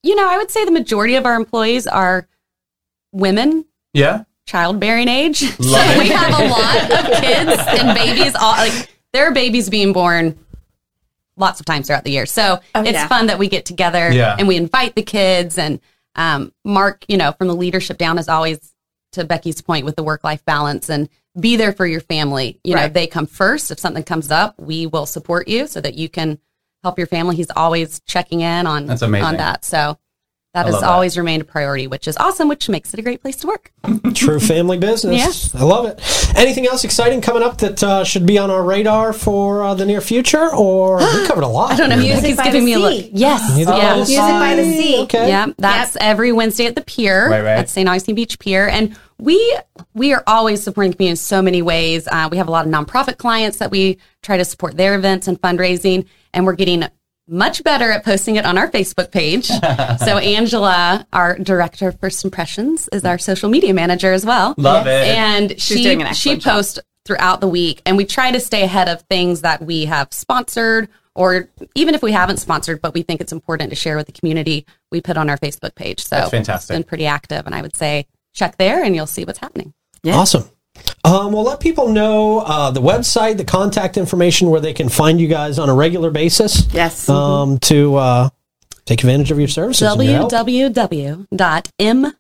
you 0.02 0.16
know, 0.16 0.28
I 0.28 0.38
would 0.38 0.50
say 0.50 0.66
the 0.66 0.72
majority 0.72 1.14
of 1.16 1.26
our 1.28 1.36
employees 1.36 1.86
are 1.86 2.28
women, 3.12 3.66
Yeah. 3.94 4.24
Childbearing 4.46 5.08
age. 5.08 5.42
Love 5.60 5.86
so 5.86 5.92
it. 5.92 5.98
we 6.00 6.10
have 6.10 6.40
a 6.40 6.48
lot 6.48 7.06
of 7.06 7.22
kids 7.22 7.80
and 7.80 7.96
babies. 7.98 8.36
All 8.36 8.52
like 8.54 8.90
there 9.14 9.28
are 9.28 9.34
babies 9.34 9.70
being 9.70 9.94
born 9.94 10.38
lots 11.36 11.60
of 11.60 11.66
times 11.66 11.88
throughout 11.88 12.04
the 12.04 12.12
year. 12.12 12.26
So 12.26 12.60
Oh, 12.76 12.82
it's 12.82 12.92
yeah. 12.92 13.08
fun 13.08 13.28
that 13.28 13.40
we 13.40 13.48
get 13.48 13.66
together 13.66 14.12
Yeah. 14.12 14.36
and 14.38 14.48
we 14.48 14.56
invite 14.58 14.96
the 14.96 15.02
kids. 15.02 15.58
And 15.58 15.80
um, 16.16 16.54
Mark, 16.64 17.06
you 17.08 17.18
know, 17.18 17.32
from 17.32 17.48
the 17.48 17.56
leadership 17.56 17.98
down 17.98 18.20
is 18.20 18.30
always 18.30 18.74
to 19.14 19.24
Becky's 19.24 19.62
point 19.62 19.86
with 19.86 19.96
the 19.96 20.04
work 20.04 20.24
life 20.24 20.44
balance 20.46 20.90
and 20.90 21.10
be 21.40 21.56
there 21.56 21.74
for 21.74 21.88
your 21.88 22.02
family. 22.02 22.60
You 22.64 22.76
know, 22.76 22.88
they 22.88 23.08
come 23.08 23.26
first. 23.26 23.72
If 23.72 23.80
something 23.80 24.04
comes 24.04 24.30
up, 24.30 24.60
we 24.60 24.86
will 24.86 25.06
support 25.08 25.48
you 25.48 25.66
so 25.66 25.82
that 25.82 25.96
you 25.96 26.08
can 26.10 26.38
help 26.84 26.98
your 27.00 27.08
family. 27.08 27.36
He's 27.36 27.50
always 27.56 28.00
checking 28.02 28.42
in 28.42 28.68
on 28.68 28.86
That's 28.86 29.02
amazing. 29.02 29.26
on 29.26 29.38
that. 29.38 29.66
So 29.66 29.98
that 30.54 30.62
I 30.62 30.66
has 30.66 30.74
love 30.74 30.82
that. 30.82 30.90
always 30.92 31.18
remained 31.18 31.42
a 31.42 31.46
priority, 31.46 31.88
which 31.88 32.08
is 32.08 32.16
awesome, 32.18 32.48
which 32.48 32.70
makes 32.70 32.94
it 32.94 33.00
a 33.00 33.04
great 33.04 33.22
place 33.22 33.38
to 33.38 33.48
work. 33.48 33.72
True 34.14 34.40
family 34.40 34.78
business. 34.78 35.16
Yes. 35.18 35.56
I 35.56 35.64
love 35.64 35.86
it. 35.88 36.00
Anything 36.38 36.68
else 36.68 36.84
exciting 36.84 37.22
coming 37.22 37.42
up 37.42 37.58
that 37.60 37.84
uh, 37.84 38.04
should 38.04 38.26
be 38.28 38.38
on 38.38 38.52
our 38.52 38.64
radar 38.64 39.14
for 39.14 39.64
uh, 39.64 39.74
the 39.74 39.86
near 39.86 40.00
future? 40.00 40.54
Or 40.56 40.98
we 40.98 41.04
covered 41.28 41.44
a 41.44 41.48
lot. 41.48 41.72
I 41.72 41.76
don't 41.78 41.90
know. 41.90 41.98
Music 41.98 42.22
Becky's 42.22 42.38
by 42.38 42.44
giving 42.44 42.60
the 42.62 42.66
me 42.66 42.74
a 42.74 42.80
look. 42.80 42.94
sea. 42.94 43.10
Yes. 43.14 43.56
Music 43.56 43.68
by 43.74 43.78
yeah. 43.78 43.94
the 43.94 43.98
Music 44.00 44.18
by 44.18 44.56
the 44.56 44.64
sea. 44.64 45.00
Okay. 45.04 45.28
Yeah, 45.28 45.48
that's 45.58 45.98
every 46.00 46.32
Wednesday 46.32 46.68
at 46.68 46.76
the 46.76 46.82
pier 46.84 47.30
Right, 47.30 47.42
right. 47.42 47.58
at 47.58 47.70
St. 47.70 47.90
Augustine 47.90 48.16
Beach 48.16 48.38
Pier, 48.38 48.68
and 48.70 48.96
we 49.20 49.58
we 49.96 50.14
are 50.14 50.24
always 50.28 50.62
supporting 50.64 50.92
the 50.92 50.98
community 50.98 51.12
in 51.14 51.18
so 51.18 51.42
many 51.42 51.62
ways. 51.64 52.08
Uh, 52.12 52.28
we 52.30 52.38
have 52.38 52.48
a 52.48 52.52
lot 52.52 52.68
of 52.68 52.72
nonprofit 52.72 53.18
clients 53.18 53.58
that 53.58 53.72
we 53.72 53.98
try 54.22 54.38
to 54.38 54.46
support 54.46 54.78
their 54.78 54.94
events 54.96 55.28
and 55.28 55.42
fundraising, 55.42 56.06
and 56.34 56.46
we're 56.46 56.54
getting 56.54 56.84
much 57.28 57.64
better 57.64 57.92
at 57.92 58.04
posting 58.04 58.36
it 58.36 58.46
on 58.46 58.58
our 58.58 58.70
Facebook 58.70 59.12
page. 59.12 59.48
so 60.00 60.18
Angela, 60.18 61.08
our 61.14 61.38
director 61.38 61.88
of 61.88 62.00
First 62.00 62.24
Impressions, 62.24 62.90
is 62.92 63.06
our 63.06 63.18
social 63.18 63.50
media 63.50 63.74
manager 63.74 64.12
as 64.14 64.26
well. 64.26 64.54
Love 64.58 64.88
it. 64.88 65.08
And 65.08 65.60
she 65.60 65.84
doing 65.84 66.02
an 66.02 66.14
she 66.14 66.40
posts 66.40 66.80
throughout 67.06 67.42
the 67.42 67.48
week, 67.48 67.82
and 67.86 67.98
we 67.98 68.06
try 68.06 68.32
to 68.32 68.40
stay 68.40 68.64
ahead 68.64 68.88
of 68.88 69.02
things 69.04 69.42
that 69.42 69.62
we 69.62 69.86
have 69.86 70.14
sponsored, 70.14 70.90
or 71.16 71.50
even 71.76 71.96
if 71.96 72.02
we 72.02 72.12
haven't 72.12 72.38
sponsored, 72.38 72.82
but 72.82 72.94
we 72.94 73.04
think 73.04 73.22
it's 73.22 73.34
important 73.34 73.70
to 73.70 73.76
share 73.76 73.98
with 73.98 74.06
the 74.06 74.14
community. 74.14 74.66
We 74.92 75.02
put 75.02 75.18
on 75.18 75.30
our 75.30 75.38
Facebook 75.38 75.76
page. 75.76 76.04
So 76.04 76.16
That's 76.16 76.32
fantastic. 76.32 76.74
It's 76.74 76.78
been 76.78 76.88
pretty 76.88 77.06
active, 77.06 77.46
and 77.46 77.54
I 77.54 77.62
would 77.62 77.76
say 77.76 78.08
check 78.34 78.58
there, 78.58 78.84
and 78.84 78.96
you'll 78.96 79.06
see 79.06 79.26
what's 79.26 79.40
happening. 79.40 79.74
Awesome. 80.06 80.50
Um, 81.06 81.34
well, 81.34 81.44
let 81.44 81.60
people 81.60 81.90
know 81.90 82.40
uh, 82.40 82.72
the 82.72 82.82
website, 82.82 83.38
the 83.38 83.46
contact 83.46 83.98
information 83.98 84.50
where 84.50 84.62
they 84.62 84.74
can 84.74 84.90
find 84.90 85.20
you 85.20 85.28
guys 85.28 85.60
on 85.60 85.70
a 85.70 85.74
regular 85.74 86.12
basis. 86.12 86.66
Yes. 86.74 87.10
Um, 87.10 87.60
to 87.60 87.96
uh, 87.96 88.30
take 88.86 89.02
advantage 89.02 89.32
of 89.32 89.38
your 89.38 89.50
services. 89.50 89.88
and 89.88 90.04
your 90.04 90.14
help. 90.14 90.32
www.m 90.32 92.14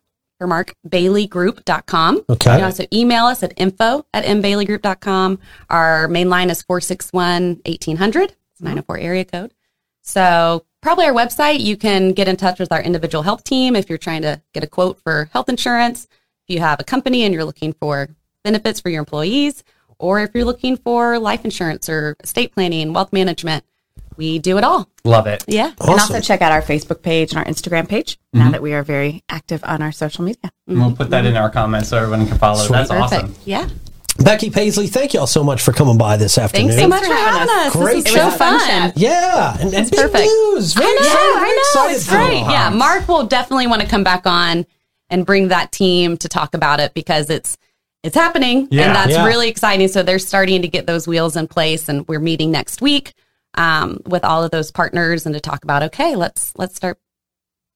for 0.43 0.47
Mark 0.47 0.73
BaileyGroup.com. 0.89 2.25
Okay. 2.29 2.51
You 2.51 2.57
can 2.57 2.63
also 2.65 2.85
email 2.91 3.25
us 3.25 3.43
at 3.43 3.53
info 3.55 4.05
at 4.13 4.25
mbaileyGroup.com. 4.25 5.39
Our 5.69 6.09
main 6.09 6.29
line 6.29 6.49
is 6.49 6.61
461 6.63 7.61
1800. 7.65 8.35
It's 8.51 8.61
904 8.61 8.97
area 8.97 9.23
code. 9.23 9.53
So, 10.01 10.65
probably 10.81 11.05
our 11.05 11.13
website, 11.13 11.61
you 11.61 11.77
can 11.77 12.11
get 12.11 12.27
in 12.27 12.35
touch 12.35 12.59
with 12.59 12.73
our 12.73 12.81
individual 12.81 13.23
health 13.23 13.45
team 13.45 13.73
if 13.77 13.87
you're 13.87 13.97
trying 13.97 14.23
to 14.23 14.41
get 14.53 14.65
a 14.65 14.67
quote 14.67 14.99
for 14.99 15.29
health 15.31 15.47
insurance. 15.47 16.07
If 16.45 16.55
you 16.55 16.59
have 16.59 16.81
a 16.81 16.83
company 16.83 17.23
and 17.23 17.33
you're 17.33 17.45
looking 17.45 17.71
for 17.71 18.09
benefits 18.43 18.79
for 18.79 18.89
your 18.89 18.99
employees, 18.99 19.63
or 19.99 20.21
if 20.21 20.31
you're 20.33 20.45
looking 20.45 20.77
for 20.77 21.17
life 21.19 21.45
insurance 21.45 21.89
or 21.89 22.15
estate 22.23 22.53
planning, 22.53 22.93
wealth 22.93 23.13
management, 23.13 23.63
we 24.17 24.37
do 24.39 24.57
it 24.57 24.63
all. 24.63 24.89
Love 25.03 25.27
it. 25.27 25.43
Yeah. 25.47 25.71
And 25.79 25.89
also 25.89 26.19
check 26.19 26.41
out 26.41 26.51
our 26.51 26.61
Facebook 26.61 27.01
page 27.01 27.31
and 27.31 27.39
our 27.39 27.45
Instagram 27.45 27.87
page 27.87 28.19
now 28.31 28.43
mm-hmm. 28.43 28.51
that 28.51 28.61
we 28.61 28.73
are 28.73 28.83
very 28.83 29.23
active 29.29 29.63
on 29.63 29.81
our 29.81 29.91
social 29.91 30.23
media. 30.23 30.51
And 30.67 30.79
We'll 30.79 30.95
put 30.95 31.09
that 31.09 31.25
in 31.25 31.35
our 31.35 31.49
comments 31.49 31.89
so 31.89 31.97
everyone 31.97 32.27
can 32.27 32.37
follow. 32.37 32.67
That's 32.67 32.89
Perfect. 32.89 33.13
awesome. 33.13 33.35
Yeah. 33.45 33.69
Becky 34.19 34.51
Paisley, 34.51 34.85
thank 34.87 35.13
you 35.15 35.19
all 35.21 35.27
so 35.27 35.43
much 35.43 35.61
for 35.63 35.71
coming 35.73 35.97
by 35.97 36.17
this 36.17 36.37
afternoon. 36.37 36.69
Thanks 36.69 36.83
so 36.83 36.87
much 36.87 37.01
for 37.01 37.07
for 37.07 37.13
having 37.13 37.49
having 37.49 37.55
us. 37.55 37.75
us. 37.75 37.81
Great 37.81 38.03
This 38.03 38.13
is 38.13 38.21
so. 38.21 38.29
Fun 38.29 38.59
fun. 38.59 38.93
Yeah, 38.95 39.57
and, 39.59 39.73
and 39.73 39.89
big 39.89 39.99
perfect. 39.99 40.23
news. 40.25 40.73
Very 40.73 40.85
I 40.85 40.91
know, 40.91 40.97
excited, 40.99 41.33
very 41.33 41.49
I 41.49 41.53
know. 41.53 41.59
excited 41.59 41.95
It's 41.95 42.05
for 42.07 42.15
you. 42.21 42.27
great. 42.27 42.51
Yeah, 42.53 42.69
Mark 42.69 43.07
will 43.07 43.25
definitely 43.25 43.65
want 43.65 43.81
to 43.81 43.87
come 43.87 44.03
back 44.03 44.27
on 44.27 44.67
and 45.09 45.25
bring 45.25 45.47
that 45.47 45.71
team 45.71 46.17
to 46.17 46.29
talk 46.29 46.53
about 46.53 46.79
it 46.79 46.93
because 46.93 47.31
it's 47.31 47.57
it's 48.03 48.15
happening 48.15 48.67
Yeah. 48.69 48.83
and 48.87 48.95
that's 48.95 49.11
Yeah. 49.11 49.25
really 49.25 49.47
exciting. 49.49 49.87
So 49.87 50.03
they're 50.03 50.19
starting 50.19 50.61
to 50.61 50.67
get 50.67 50.85
those 50.87 51.07
wheels 51.07 51.35
in 51.35 51.47
place, 51.47 51.89
and 51.89 52.07
we're 52.07 52.19
meeting 52.19 52.51
next 52.51 52.81
week 52.81 53.13
um, 53.55 53.99
with 54.05 54.23
all 54.25 54.43
of 54.43 54.51
those 54.51 54.71
partners 54.71 55.25
and 55.25 55.33
to 55.35 55.39
talk 55.41 55.63
about 55.63 55.83
okay, 55.83 56.15
let's 56.15 56.51
let's 56.57 56.75
start 56.75 56.97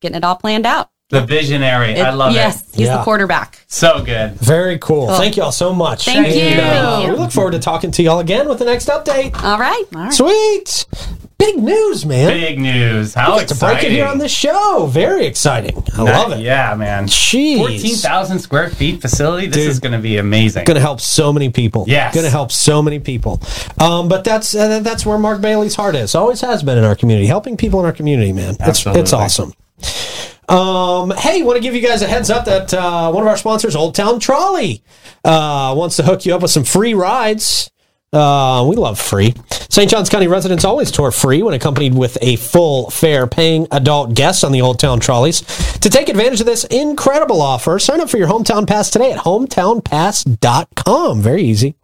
getting 0.02 0.18
it 0.18 0.24
all 0.24 0.36
planned 0.36 0.66
out. 0.66 0.90
The 1.10 1.22
visionary. 1.22 2.00
I 2.02 2.10
love 2.12 2.34
yes, 2.34 2.56
it. 2.62 2.66
Yes, 2.66 2.76
he's 2.76 2.88
Yeah. 2.88 2.98
the 2.98 3.04
quarterback. 3.04 3.64
So 3.68 4.04
good. 4.04 4.34
Very 4.34 4.78
cool. 4.80 5.08
Thank 5.16 5.38
you 5.38 5.44
all 5.44 5.54
so 5.54 5.74
much. 5.74 6.04
Thank 6.04 6.36
you. 6.36 6.42
And, 6.42 6.60
uh, 6.60 6.96
Thank 6.98 7.08
you. 7.08 7.14
We 7.14 7.20
look 7.20 7.32
forward 7.32 7.52
to 7.52 7.60
talking 7.60 7.92
to 7.92 8.04
y'all 8.04 8.20
again 8.20 8.50
with 8.50 8.60
the 8.60 8.66
next 8.66 8.90
update. 8.90 9.42
All 9.42 9.58
right. 9.58 9.86
Sweet. 10.14 10.86
Big 11.38 11.62
news, 11.62 12.04
man. 12.04 12.30
Big 12.30 12.60
news. 12.60 13.14
How 13.14 13.36
to 13.38 13.44
exciting. 13.44 13.76
break 13.76 13.84
it 13.86 13.92
here 13.92 14.08
on 14.08 14.18
the 14.18 14.28
show. 14.28 14.88
Very 14.90 15.28
exciting. 15.28 15.84
I 15.96 16.02
love 16.02 16.32
it. 16.32 16.40
Yeah, 16.40 16.74
man. 16.76 17.06
Jeez. 17.08 17.58
14,000 17.58 18.40
square 18.40 18.70
feet 18.70 19.02
facility. 19.02 19.46
This 19.46 19.58
Dude. 19.58 19.70
is 19.70 19.80
going 19.80 19.92
to 19.92 20.00
be 20.00 20.18
amazing. 20.18 20.66
Going 20.66 20.76
to 20.76 20.82
help 20.82 21.00
so 21.00 21.32
many 21.32 21.52
people. 21.52 21.86
Yes. 21.88 22.16
Going 22.16 22.26
to 22.26 22.32
help 22.32 22.52
so 22.52 22.82
many 22.82 23.00
people. 23.00 23.40
Um, 23.80 24.08
but 24.10 24.24
that's 24.24 24.56
uh, 24.56 24.80
that's 24.80 25.06
where 25.06 25.20
Mark 25.20 25.40
Bailey's 25.42 25.76
heart 25.76 25.96
is. 25.96 26.16
Always 26.16 26.42
has 26.42 26.64
been 26.64 26.80
in 26.80 26.84
our 26.84 26.96
community, 26.96 27.28
helping 27.28 27.56
people 27.56 27.80
in 27.82 27.86
our 27.86 27.94
community. 27.94 28.34
Man, 28.34 28.56
it's 28.56 28.62
Absolutely. 28.62 29.02
it's 29.02 29.14
awesome. 29.14 29.54
Um, 30.50 31.12
hey, 31.12 31.44
want 31.44 31.58
to 31.58 31.62
give 31.62 31.76
you 31.76 31.82
guys 31.82 32.02
a 32.02 32.08
heads 32.08 32.30
up 32.30 32.46
that 32.46 32.74
uh, 32.74 33.12
one 33.12 33.22
of 33.22 33.28
our 33.28 33.38
sponsors, 33.38 33.76
Old 33.76 33.96
Town 33.96 34.20
Trolley, 34.20 34.82
uh, 35.24 35.74
wants 35.78 35.98
to 35.98 36.04
hook 36.04 36.26
you 36.26 36.34
up 36.34 36.42
with 36.42 36.52
some 36.52 36.64
free 36.64 36.94
rides. 36.94 37.70
Uh, 38.18 38.64
we 38.64 38.76
love 38.76 39.00
free. 39.00 39.36
St. 39.70 39.92
Johns 39.92 40.10
County 40.10 40.28
residents 40.28 40.66
always 40.66 40.90
tour 40.90 41.12
free 41.12 41.44
when 41.44 41.54
accompanied 41.54 41.94
with 41.94 42.18
a 42.22 42.38
full 42.38 42.90
fare 42.90 43.28
paying 43.28 43.68
adult 43.70 44.16
guest 44.16 44.44
on 44.44 44.52
the 44.52 44.62
Old 44.62 44.80
Town 44.80 45.00
Trolleys. 45.00 45.42
To 45.82 45.90
take 45.90 46.10
advantage 46.10 46.40
of 46.40 46.48
this 46.48 46.64
incredible 46.64 47.44
offer, 47.44 47.78
sign 47.78 48.02
up 48.02 48.10
for 48.10 48.18
your 48.18 48.28
Hometown 48.28 48.66
Pass 48.66 48.90
today 48.90 49.12
at 49.12 49.20
hometownpass.com. 49.20 51.22
Very 51.22 51.44
easy. 51.44 51.76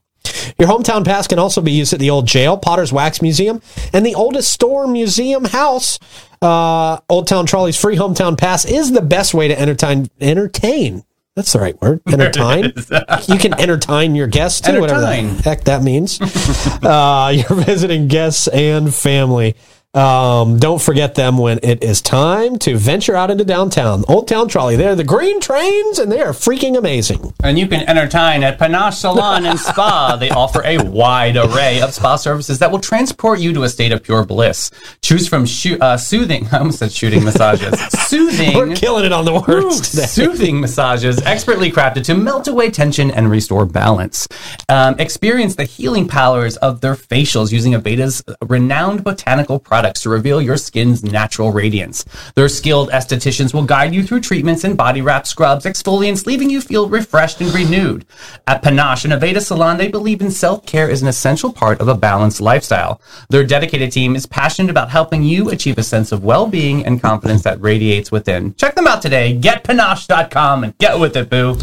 Your 0.58 0.69
hometown 0.69 1.06
pass 1.06 1.28
can 1.28 1.38
also 1.38 1.62
be 1.62 1.74
used 1.74 1.93
at 1.93 2.00
the 2.00 2.10
old 2.10 2.26
jail, 2.26 2.58
Potter's 2.58 2.93
Wax 2.93 3.22
Museum, 3.22 3.62
and 3.91 4.06
the 4.06 4.15
oldest 4.15 4.52
store 4.52 4.88
museum 4.88 5.46
house. 5.46 6.00
Uh, 6.41 7.00
old 7.10 7.28
Town 7.28 7.46
Trolley's 7.46 7.80
free 7.80 7.98
hometown 7.98 8.38
pass 8.38 8.65
is 8.65 8.91
the 8.91 9.02
best 9.02 9.34
way 9.34 9.50
to 9.50 9.60
entertain, 9.60 10.08
entertain 10.22 11.04
That's 11.36 11.52
the 11.52 11.60
right 11.60 11.80
word. 11.82 12.02
Entertain. 12.08 12.65
you 13.28 13.39
can 13.39 13.60
entertain 13.60 14.13
your 14.13 14.28
guests 14.28 14.62
too, 14.62 14.80
whatever 14.80 15.02
the 15.02 15.41
heck 15.43 15.63
that 15.63 15.82
means. 15.82 16.22
uh, 16.84 17.34
you're 17.36 17.60
visiting 17.60 18.08
guests 18.08 18.48
and 18.48 18.93
family. 18.93 19.56
Um, 19.95 20.58
don't 20.58 20.82
forget 20.82 21.13
them 21.13 21.38
when 21.38 21.60
it 21.62 21.84
is 21.84 22.01
time 22.01 22.58
to 22.60 22.77
venture 22.77 23.15
out 23.15 23.29
into 23.29 23.45
downtown. 23.45 24.03
Old 24.08 24.27
Town 24.27 24.47
Trolley. 24.47 24.75
They're 24.75 24.95
the 24.95 25.03
green 25.03 25.39
trains, 25.39 25.99
and 25.99 26.12
they 26.12 26.19
are 26.19 26.32
freaking 26.32 26.75
amazing. 26.75 27.32
And 27.43 27.60
you 27.60 27.67
can 27.67 27.88
entertain 27.88 28.41
at 28.41 28.58
Panache 28.58 28.95
Salon 28.95 29.45
and 29.45 29.60
Spa. 29.60 30.17
They 30.23 30.32
offer 30.32 30.63
a 30.65 30.79
wide 30.79 31.38
array 31.38 31.82
of 31.82 31.93
spa 31.93 32.15
services 32.15 32.58
that 32.60 32.71
will 32.71 32.79
transport 32.79 33.39
you 33.39 33.51
to 33.53 33.63
a 33.63 33.69
state 33.69 33.91
of 33.91 34.01
pure 34.01 34.25
bliss. 34.25 34.71
Choose 35.01 35.27
from 35.27 35.45
shoo- 35.45 35.77
uh, 35.79 35.97
soothing, 35.97 36.47
I 36.51 36.60
almost 36.60 36.79
said 36.79 36.91
shooting 36.91 37.23
massages. 37.23 37.79
soothing. 38.08 38.56
We're 38.56 38.75
killing 38.75 39.06
it 39.06 39.12
on 39.12 39.25
the 39.25 39.34
Ooh, 39.34 39.41
words 39.65 39.91
today. 39.91 40.06
soothing 40.06 40.60
massages 40.60 41.21
expertly 41.21 41.71
crafted 41.71 42.03
to 42.06 42.15
melt 42.15 42.47
away 42.47 42.71
tension 42.71 43.12
and 43.12 43.29
restore 43.29 43.65
balance. 43.65 44.27
Um, 44.69 44.95
experience 44.99 45.56
the 45.56 45.65
healing 45.65 46.08
powers 46.08 46.58
of 46.58 46.82
their 46.82 46.95
facials 46.95 47.51
using 47.51 47.73
Aveda's 47.73 48.23
renowned 48.41 49.03
botanical 49.03 49.60
products 49.60 49.83
to 49.91 50.10
reveal 50.10 50.41
your 50.41 50.58
skin's 50.58 51.04
natural 51.04 51.52
radiance. 51.52 52.06
Their 52.36 52.50
skilled 52.50 52.89
estheticians 52.91 53.54
will 53.54 53.63
guide 53.63 53.93
you 53.93 54.04
through 54.04 54.22
treatments 54.22 54.63
and 54.63 54.78
body 54.78 55.02
wrap 55.02 55.28
scrubs, 55.28 55.65
exfoliants, 55.65 56.26
leaving 56.26 56.50
you 56.50 56.62
feel 56.62 56.89
refreshed 56.89 57.41
and 57.41 57.54
renewed. 57.54 58.06
At 58.48 58.62
Panache 58.62 59.06
and 59.06 59.13
Aveda 59.13 59.41
Salon, 59.41 59.78
they 59.78 59.88
believe 59.88 60.22
in 60.22 60.32
self-care 60.32 60.89
is 60.89 61.02
an 61.02 61.08
essential 61.08 61.52
part 61.52 61.82
of 61.82 61.88
a 61.88 61.96
balanced 61.96 62.41
lifestyle. 62.41 63.02
Their 63.30 63.43
dedicated 63.43 63.91
team 63.91 64.15
is 64.15 64.26
passionate 64.26 64.72
about 64.72 64.89
helping 64.89 65.24
you 65.24 65.50
achieve 65.50 65.78
a 65.78 65.84
sense 65.84 66.12
of 66.12 66.24
well-being 66.24 66.86
and 66.86 67.02
confidence 67.02 67.43
that 67.43 67.62
radiates 67.62 68.12
within. 68.12 68.56
Check 68.56 68.76
them 68.76 68.88
out 68.88 69.02
today. 69.02 69.38
GetPanache.com 69.39 70.63
and 70.63 70.78
get 70.78 71.00
with 71.00 71.15
it, 71.17 71.30
boo. 71.30 71.58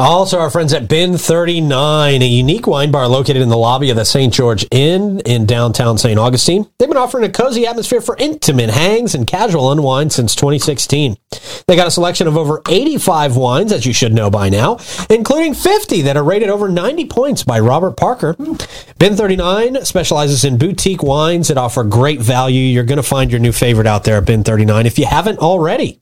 Also, 0.00 0.38
our 0.38 0.48
friends 0.48 0.72
at 0.72 0.88
Bin 0.88 1.18
39, 1.18 2.22
a 2.22 2.26
unique 2.26 2.66
wine 2.66 2.90
bar 2.90 3.06
located 3.06 3.42
in 3.42 3.50
the 3.50 3.56
lobby 3.58 3.90
of 3.90 3.96
the 3.96 4.04
St. 4.06 4.32
George 4.32 4.66
Inn 4.70 5.20
in 5.26 5.44
downtown 5.44 5.98
St. 5.98 6.18
Augustine. 6.18 6.66
They've 6.78 6.88
been 6.88 6.96
offering 6.96 7.24
a 7.24 7.28
cozy 7.28 7.66
atmosphere 7.66 8.00
for 8.00 8.16
intimate 8.16 8.70
hangs 8.70 9.14
and 9.14 9.26
casual 9.26 9.70
unwind 9.70 10.10
since 10.10 10.34
2016. 10.34 11.18
They 11.66 11.76
got 11.76 11.86
a 11.86 11.90
selection 11.90 12.26
of 12.26 12.38
over 12.38 12.62
85 12.66 13.36
wines, 13.36 13.72
as 13.72 13.84
you 13.84 13.92
should 13.92 14.14
know 14.14 14.30
by 14.30 14.48
now, 14.48 14.78
including 15.10 15.52
50 15.52 16.00
that 16.00 16.16
are 16.16 16.24
rated 16.24 16.48
over 16.48 16.70
90 16.70 17.04
points 17.04 17.44
by 17.44 17.60
Robert 17.60 17.98
Parker. 17.98 18.34
Bin 18.98 19.16
39 19.16 19.84
specializes 19.84 20.46
in 20.46 20.56
boutique 20.56 21.02
wines 21.02 21.48
that 21.48 21.58
offer 21.58 21.84
great 21.84 22.20
value. 22.20 22.62
You're 22.62 22.84
going 22.84 22.96
to 22.96 23.02
find 23.02 23.30
your 23.30 23.40
new 23.40 23.52
favorite 23.52 23.86
out 23.86 24.04
there 24.04 24.16
at 24.16 24.24
Bin 24.24 24.44
39 24.44 24.86
if 24.86 24.98
you 24.98 25.04
haven't 25.04 25.40
already. 25.40 26.00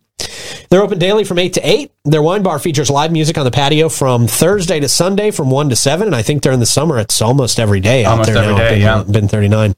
They're 0.71 0.83
open 0.83 0.99
daily 0.99 1.25
from 1.25 1.39
8 1.39 1.55
to 1.55 1.61
8. 1.67 1.91
Their 2.05 2.23
wine 2.23 2.43
bar 2.43 2.59
features 2.59 2.91
live 2.91 3.11
music 3.11 3.39
on 3.39 3.45
the 3.45 3.51
patio 3.51 3.89
from 3.89 4.27
Thursday 4.27 4.81
to 4.81 4.89
Sunday 4.89 5.31
from 5.31 5.51
1 5.51 5.71
to 5.71 5.77
7. 5.77 6.07
And 6.07 6.15
I 6.15 6.23
think 6.23 6.43
during 6.43 6.61
the 6.61 6.67
summer, 6.67 6.99
it's 6.99 7.23
almost 7.23 7.59
every 7.59 7.81
day 7.81 8.05
out 8.05 8.13
Almost 8.13 8.33
there 8.33 8.43
every 8.43 8.55
now. 8.55 8.59
day, 8.59 8.71
Bin, 8.75 8.81
yeah. 8.81 9.05
Bin 9.05 9.29
39. 9.29 9.75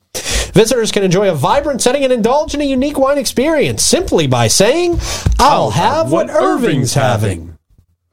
Visitors 0.52 0.90
can 0.90 1.04
enjoy 1.04 1.30
a 1.30 1.34
vibrant 1.34 1.80
setting 1.80 2.02
and 2.02 2.12
indulge 2.12 2.54
in 2.54 2.60
a 2.60 2.64
unique 2.64 2.98
wine 2.98 3.18
experience 3.18 3.84
simply 3.84 4.26
by 4.26 4.48
saying, 4.48 4.98
I'll 5.38 5.70
have 5.70 6.10
what 6.10 6.28
Irving's 6.28 6.94
having. 6.94 7.56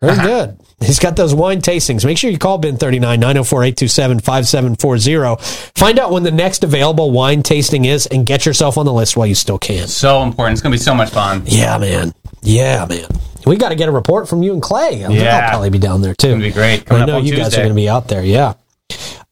Very 0.02 0.16
good. 0.18 0.60
He's 0.80 1.00
got 1.00 1.16
those 1.16 1.34
wine 1.34 1.60
tastings. 1.60 2.06
Make 2.06 2.20
sure 2.20 2.30
you 2.30 2.38
call 2.38 2.60
Bin 2.60 2.78
39 2.78 3.20
904 3.20 3.64
827 3.64 4.20
5740. 4.20 5.72
Find 5.76 5.98
out 5.98 6.12
when 6.12 6.22
the 6.22 6.30
next 6.32 6.64
available 6.64 7.10
wine 7.10 7.42
tasting 7.42 7.86
is 7.86 8.06
and 8.06 8.24
get 8.26 8.46
yourself 8.46 8.78
on 8.78 8.86
the 8.86 8.94
list 8.94 9.18
while 9.18 9.26
you 9.26 9.34
still 9.34 9.58
can. 9.58 9.88
So 9.88 10.22
important. 10.22 10.54
It's 10.54 10.62
going 10.62 10.72
to 10.72 10.78
be 10.78 10.84
so 10.84 10.94
much 10.94 11.10
fun. 11.10 11.42
Yeah, 11.46 11.80
man. 11.80 12.14
Yeah, 12.44 12.86
man. 12.86 13.08
We 13.48 13.56
got 13.56 13.70
to 13.70 13.76
get 13.76 13.90
a 13.90 13.92
report 13.92 14.30
from 14.30 14.44
you 14.44 14.54
and 14.54 14.62
Clay. 14.62 15.04
I'll, 15.04 15.12
Yeah. 15.12 15.40
I'll 15.46 15.50
probably 15.50 15.72
be 15.72 15.80
down 15.80 16.02
there 16.02 16.14
too. 16.14 16.28
It's 16.28 16.34
gonna 16.34 16.44
be 16.44 16.52
great. 16.52 16.86
Coming 16.86 17.04
I 17.04 17.06
know 17.08 17.18
you 17.18 17.36
guys 17.36 17.54
are 17.56 17.58
going 17.58 17.70
to 17.70 17.74
be 17.76 17.90
out 17.90 18.08
there. 18.08 18.24
Yeah. 18.24 18.54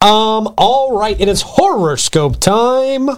Um. 0.02 0.54
All 0.58 0.98
right. 0.98 1.20
It 1.20 1.28
is 1.28 1.42
horoscope 1.44 2.40
time. 2.40 3.10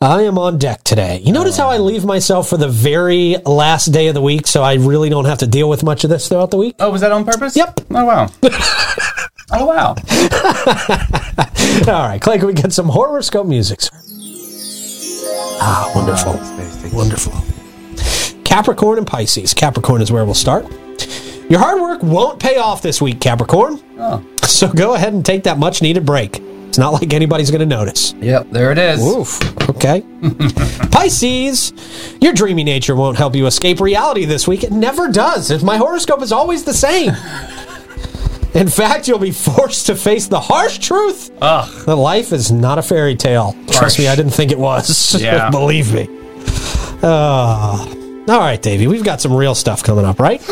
I 0.00 0.22
am 0.22 0.38
on 0.38 0.58
deck 0.58 0.84
today. 0.84 1.20
You 1.24 1.32
notice 1.32 1.56
how 1.56 1.70
I 1.70 1.78
leave 1.78 2.04
myself 2.04 2.48
for 2.48 2.56
the 2.56 2.68
very 2.68 3.36
last 3.46 3.86
day 3.86 4.08
of 4.08 4.14
the 4.14 4.20
week, 4.20 4.46
so 4.46 4.62
I 4.62 4.74
really 4.74 5.08
don't 5.08 5.24
have 5.24 5.38
to 5.38 5.46
deal 5.46 5.68
with 5.68 5.82
much 5.82 6.04
of 6.04 6.10
this 6.10 6.28
throughout 6.28 6.50
the 6.50 6.56
week. 6.56 6.76
Oh, 6.80 6.90
was 6.90 7.00
that 7.00 7.12
on 7.12 7.24
purpose? 7.24 7.56
Yep. 7.56 7.80
Oh, 7.90 8.04
wow. 8.04 8.28
oh, 9.52 9.66
wow. 9.66 9.94
All 11.86 12.08
right, 12.08 12.20
Clay, 12.20 12.38
can 12.38 12.46
we 12.46 12.52
get 12.54 12.72
some 12.72 12.88
horoscope 12.88 13.46
music, 13.46 13.80
sir? 13.80 13.90
Ah, 15.60 15.90
wonderful. 15.94 16.34
Wonderful. 16.96 17.32
Capricorn 18.44 18.98
and 18.98 19.06
Pisces. 19.06 19.54
Capricorn 19.54 20.02
is 20.02 20.12
where 20.12 20.24
we'll 20.24 20.34
start. 20.34 20.66
Your 21.48 21.60
hard 21.60 21.80
work 21.80 22.02
won't 22.02 22.40
pay 22.40 22.56
off 22.56 22.82
this 22.82 23.00
week, 23.00 23.20
Capricorn. 23.20 23.80
Oh. 23.98 24.24
So 24.42 24.72
go 24.72 24.94
ahead 24.94 25.12
and 25.12 25.24
take 25.24 25.44
that 25.44 25.58
much 25.58 25.82
needed 25.82 26.04
break. 26.04 26.42
It's 26.74 26.78
not 26.80 26.92
like 26.92 27.14
anybody's 27.14 27.52
going 27.52 27.60
to 27.60 27.66
notice. 27.66 28.14
Yep, 28.14 28.50
there 28.50 28.72
it 28.72 28.78
is. 28.78 29.00
Oof. 29.00 29.40
Okay. 29.70 30.02
Pisces, 30.90 31.72
your 32.20 32.32
dreamy 32.32 32.64
nature 32.64 32.96
won't 32.96 33.16
help 33.16 33.36
you 33.36 33.46
escape 33.46 33.78
reality 33.78 34.24
this 34.24 34.48
week. 34.48 34.64
It 34.64 34.72
never 34.72 35.06
does. 35.06 35.62
My 35.62 35.76
horoscope 35.76 36.20
is 36.20 36.32
always 36.32 36.64
the 36.64 36.74
same. 36.74 37.12
In 38.54 38.66
fact, 38.66 39.06
you'll 39.06 39.20
be 39.20 39.30
forced 39.30 39.86
to 39.86 39.94
face 39.94 40.26
the 40.26 40.40
harsh 40.40 40.78
truth 40.78 41.30
Ugh. 41.40 41.86
that 41.86 41.94
life 41.94 42.32
is 42.32 42.50
not 42.50 42.78
a 42.78 42.82
fairy 42.82 43.14
tale. 43.14 43.54
Trust 43.70 44.00
me, 44.00 44.08
I 44.08 44.16
didn't 44.16 44.32
think 44.32 44.50
it 44.50 44.58
was. 44.58 45.14
Yeah. 45.22 45.50
Believe 45.50 45.94
me. 45.94 46.08
Uh, 47.04 47.86
all 48.26 48.38
right, 48.38 48.60
Davey, 48.60 48.86
we've 48.86 49.04
got 49.04 49.20
some 49.20 49.34
real 49.34 49.54
stuff 49.54 49.82
coming 49.82 50.06
up, 50.06 50.18
right? 50.18 50.42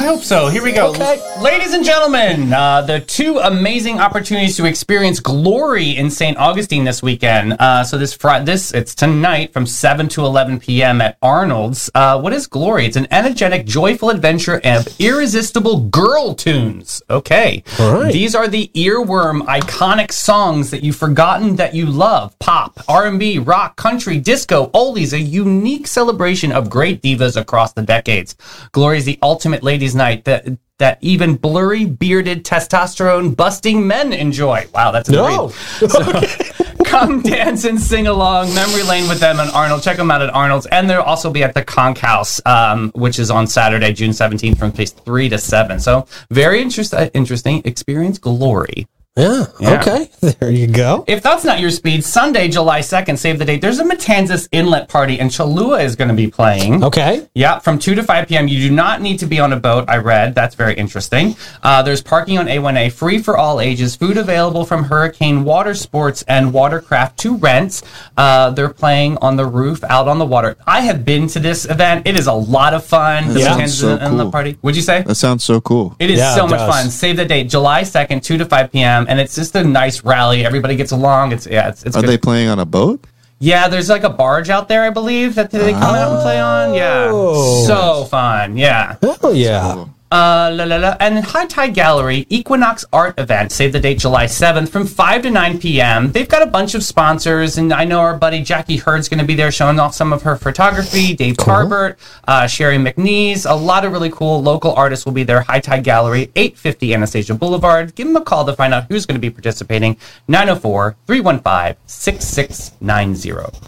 I 0.00 0.04
hope 0.04 0.22
so. 0.22 0.48
Here 0.48 0.62
we 0.62 0.72
go. 0.72 0.90
Okay. 0.90 1.20
Ladies 1.42 1.74
and 1.74 1.84
gentlemen, 1.84 2.52
uh, 2.54 2.80
the 2.80 3.00
two 3.00 3.38
amazing 3.38 4.00
opportunities 4.00 4.56
to 4.56 4.64
experience 4.64 5.20
glory 5.20 5.96
in 5.96 6.10
St. 6.10 6.38
Augustine 6.38 6.84
this 6.84 7.02
weekend. 7.02 7.52
Uh, 7.58 7.84
so 7.84 7.98
this 7.98 8.14
Friday, 8.14 8.46
this 8.46 8.72
it's 8.72 8.94
tonight 8.94 9.52
from 9.52 9.66
7 9.66 10.08
to 10.10 10.24
11 10.24 10.60
p.m. 10.60 11.02
at 11.02 11.18
Arnold's. 11.20 11.90
Uh, 11.94 12.18
what 12.18 12.32
is 12.32 12.46
glory? 12.46 12.86
It's 12.86 12.96
an 12.96 13.08
energetic, 13.10 13.66
joyful 13.66 14.08
adventure 14.08 14.60
of 14.64 14.88
irresistible 14.98 15.80
girl 15.88 16.34
tunes. 16.34 17.02
Okay. 17.10 17.62
All 17.78 18.00
right. 18.00 18.12
These 18.12 18.34
are 18.34 18.48
the 18.48 18.70
earworm 18.74 19.42
iconic 19.42 20.12
songs 20.12 20.70
that 20.70 20.82
you've 20.82 20.96
forgotten 20.96 21.56
that 21.56 21.74
you 21.74 21.84
love. 21.84 22.38
Pop, 22.38 22.80
R&B, 22.88 23.38
rock, 23.38 23.76
country, 23.76 24.18
disco, 24.18 24.68
oldies, 24.68 25.12
a 25.12 25.20
unique 25.20 25.86
celebration 25.86 26.52
of 26.52 26.70
great 26.70 27.02
divas 27.16 27.36
across 27.40 27.72
the 27.72 27.82
decades. 27.82 28.36
Glory 28.72 28.98
is 28.98 29.04
the 29.04 29.18
ultimate 29.22 29.62
ladies' 29.62 29.94
night 29.94 30.24
that 30.24 30.46
that 30.78 30.96
even 31.02 31.36
blurry, 31.36 31.84
bearded, 31.84 32.42
testosterone 32.42 33.36
busting 33.36 33.86
men 33.86 34.14
enjoy. 34.14 34.66
Wow, 34.72 34.92
that's 34.92 35.10
a 35.10 35.12
No. 35.12 35.52
read. 35.80 36.56
Come 36.86 37.20
dance 37.22 37.64
and 37.64 37.78
sing 37.78 38.06
along 38.06 38.54
memory 38.54 38.82
lane 38.84 39.06
with 39.06 39.20
them 39.20 39.38
and 39.40 39.50
Arnold. 39.50 39.82
Check 39.82 39.98
them 39.98 40.10
out 40.10 40.22
at 40.22 40.30
Arnold's, 40.30 40.64
and 40.66 40.88
they'll 40.88 41.02
also 41.02 41.30
be 41.30 41.44
at 41.44 41.52
the 41.54 41.62
Conch 41.62 41.98
House, 41.98 42.40
um, 42.46 42.90
which 42.94 43.18
is 43.18 43.30
on 43.30 43.46
Saturday, 43.46 43.92
June 43.92 44.12
seventeenth, 44.14 44.58
from 44.58 44.72
place 44.72 44.90
three 44.90 45.28
to 45.28 45.36
seven. 45.38 45.78
So 45.80 46.06
very 46.30 46.62
interest- 46.62 46.94
uh, 46.94 47.10
interesting 47.12 47.60
experience. 47.66 48.18
Glory. 48.18 48.88
Yeah. 49.16 49.46
Yeah. 49.58 49.80
Okay. 49.80 50.06
There 50.38 50.50
you 50.50 50.66
go. 50.66 51.04
If 51.08 51.22
that's 51.22 51.44
not 51.44 51.60
your 51.60 51.70
speed, 51.70 52.04
Sunday, 52.04 52.48
July 52.48 52.80
2nd, 52.80 53.16
save 53.18 53.38
the 53.38 53.44
date. 53.46 53.60
There's 53.62 53.78
a 53.78 53.84
Matanzas 53.84 54.48
Inlet 54.52 54.88
party, 54.88 55.18
and 55.18 55.30
Cholula 55.32 55.80
is 55.82 55.96
going 55.96 56.08
to 56.08 56.14
be 56.14 56.26
playing. 56.30 56.84
Okay. 56.84 57.26
Yeah, 57.34 57.58
from 57.58 57.78
2 57.78 57.94
to 57.94 58.02
5 58.02 58.28
p.m. 58.28 58.46
You 58.48 58.68
do 58.68 58.74
not 58.74 59.00
need 59.00 59.18
to 59.20 59.26
be 59.26 59.40
on 59.40 59.52
a 59.54 59.56
boat, 59.58 59.86
I 59.88 59.96
read. 59.96 60.34
That's 60.34 60.54
very 60.54 60.74
interesting. 60.74 61.36
Uh, 61.62 61.82
there's 61.82 62.02
parking 62.02 62.36
on 62.38 62.46
A1A, 62.46 62.92
free 62.92 63.18
for 63.18 63.38
all 63.38 63.60
ages, 63.62 63.96
food 63.96 64.18
available 64.18 64.64
from 64.66 64.84
Hurricane 64.84 65.42
Water 65.42 65.74
Sports 65.74 66.22
and 66.28 66.52
Watercraft 66.52 67.18
to 67.20 67.36
rent. 67.36 67.82
Uh, 68.18 68.50
they're 68.50 68.68
playing 68.68 69.16
on 69.18 69.36
the 69.36 69.46
roof 69.46 69.82
out 69.84 70.06
on 70.06 70.18
the 70.18 70.26
water. 70.26 70.56
I 70.66 70.82
have 70.82 71.04
been 71.04 71.26
to 71.28 71.40
this 71.40 71.64
event. 71.64 72.06
It 72.06 72.16
is 72.18 72.26
a 72.26 72.32
lot 72.34 72.74
of 72.74 72.84
fun. 72.84 73.32
The 73.32 73.40
Yeah. 73.40 73.56
Matanzas 73.56 73.80
So 73.80 73.98
Inlet 73.98 74.24
cool. 74.24 74.32
party. 74.32 74.58
Would 74.62 74.76
you 74.76 74.82
say? 74.82 75.02
That 75.02 75.14
sounds 75.16 75.44
so 75.44 75.60
cool. 75.62 75.96
It 75.98 76.10
is 76.10 76.18
Yeah, 76.18 76.34
so 76.34 76.44
it 76.44 76.50
much 76.50 76.60
does. 76.60 76.74
fun. 76.74 76.90
Save 76.90 77.16
the 77.16 77.24
date, 77.24 77.48
July 77.48 77.82
2nd, 77.82 78.22
2 78.22 78.36
to 78.38 78.44
5 78.44 78.70
p.m. 78.70 78.99
And 79.08 79.20
it's 79.20 79.34
just 79.34 79.54
a 79.54 79.64
nice 79.64 80.04
rally. 80.04 80.44
Everybody 80.44 80.76
gets 80.76 80.92
along. 80.92 81.32
It's, 81.32 81.46
yeah, 81.46 81.68
it's, 81.68 81.82
it's 81.84 81.96
Are 81.96 82.00
good. 82.00 82.08
they 82.08 82.18
playing 82.18 82.48
on 82.48 82.58
a 82.58 82.66
boat? 82.66 83.06
Yeah, 83.38 83.68
there's 83.68 83.88
like 83.88 84.02
a 84.02 84.10
barge 84.10 84.50
out 84.50 84.68
there, 84.68 84.82
I 84.82 84.90
believe, 84.90 85.34
that 85.36 85.50
they 85.50 85.72
come 85.72 85.94
out 85.94 86.12
and 86.12 86.22
play 86.22 86.38
on. 86.40 86.74
Yeah. 86.74 87.08
Oh. 87.10 87.64
So 87.66 88.04
fun. 88.04 88.56
Yeah. 88.56 88.96
Oh, 89.02 89.32
yeah. 89.32 89.86
Uh, 90.12 90.50
la, 90.52 90.64
la, 90.64 90.76
la. 90.76 90.96
And 90.98 91.24
High 91.24 91.46
Tide 91.46 91.72
Gallery 91.72 92.26
Equinox 92.30 92.84
Art 92.92 93.16
Event, 93.16 93.52
save 93.52 93.72
the 93.72 93.78
date 93.78 93.98
July 94.00 94.24
7th 94.24 94.68
from 94.68 94.84
5 94.84 95.22
to 95.22 95.30
9 95.30 95.60
p.m. 95.60 96.10
They've 96.10 96.28
got 96.28 96.42
a 96.42 96.46
bunch 96.46 96.74
of 96.74 96.82
sponsors, 96.82 97.58
and 97.58 97.72
I 97.72 97.84
know 97.84 98.00
our 98.00 98.16
buddy 98.16 98.42
Jackie 98.42 98.76
Hurd's 98.76 99.08
going 99.08 99.20
to 99.20 99.24
be 99.24 99.36
there 99.36 99.52
showing 99.52 99.78
off 99.78 99.94
some 99.94 100.12
of 100.12 100.22
her 100.22 100.34
photography. 100.34 101.14
Dave 101.14 101.36
Tarbert, 101.36 101.96
uh, 102.26 102.48
Sherry 102.48 102.76
McNeese, 102.76 103.48
a 103.48 103.54
lot 103.54 103.84
of 103.84 103.92
really 103.92 104.10
cool 104.10 104.42
local 104.42 104.72
artists 104.74 105.06
will 105.06 105.12
be 105.12 105.22
there. 105.22 105.42
High 105.42 105.60
Tide 105.60 105.84
Gallery, 105.84 106.32
850 106.34 106.92
Anastasia 106.94 107.34
Boulevard. 107.34 107.94
Give 107.94 108.08
them 108.08 108.16
a 108.16 108.24
call 108.24 108.44
to 108.46 108.52
find 108.52 108.74
out 108.74 108.86
who's 108.88 109.06
going 109.06 109.14
to 109.14 109.20
be 109.20 109.30
participating. 109.30 109.96
904 110.26 110.96
315 111.06 111.76
6690. 111.86 113.58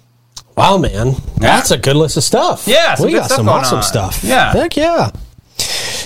Wow, 0.57 0.77
man. 0.79 1.15
That's 1.37 1.71
a 1.71 1.79
good 1.79 1.97
list 1.97 2.17
of 2.17 2.25
stuff. 2.25 2.67
Yeah, 2.67 2.97
we 3.01 3.13
got 3.13 3.27
stuff 3.27 3.37
some 3.37 3.49
awesome 3.49 3.79
on. 3.79 3.83
stuff. 3.85 4.25
Yeah. 4.25 4.53
Heck 4.53 4.77
yeah. 4.77 5.11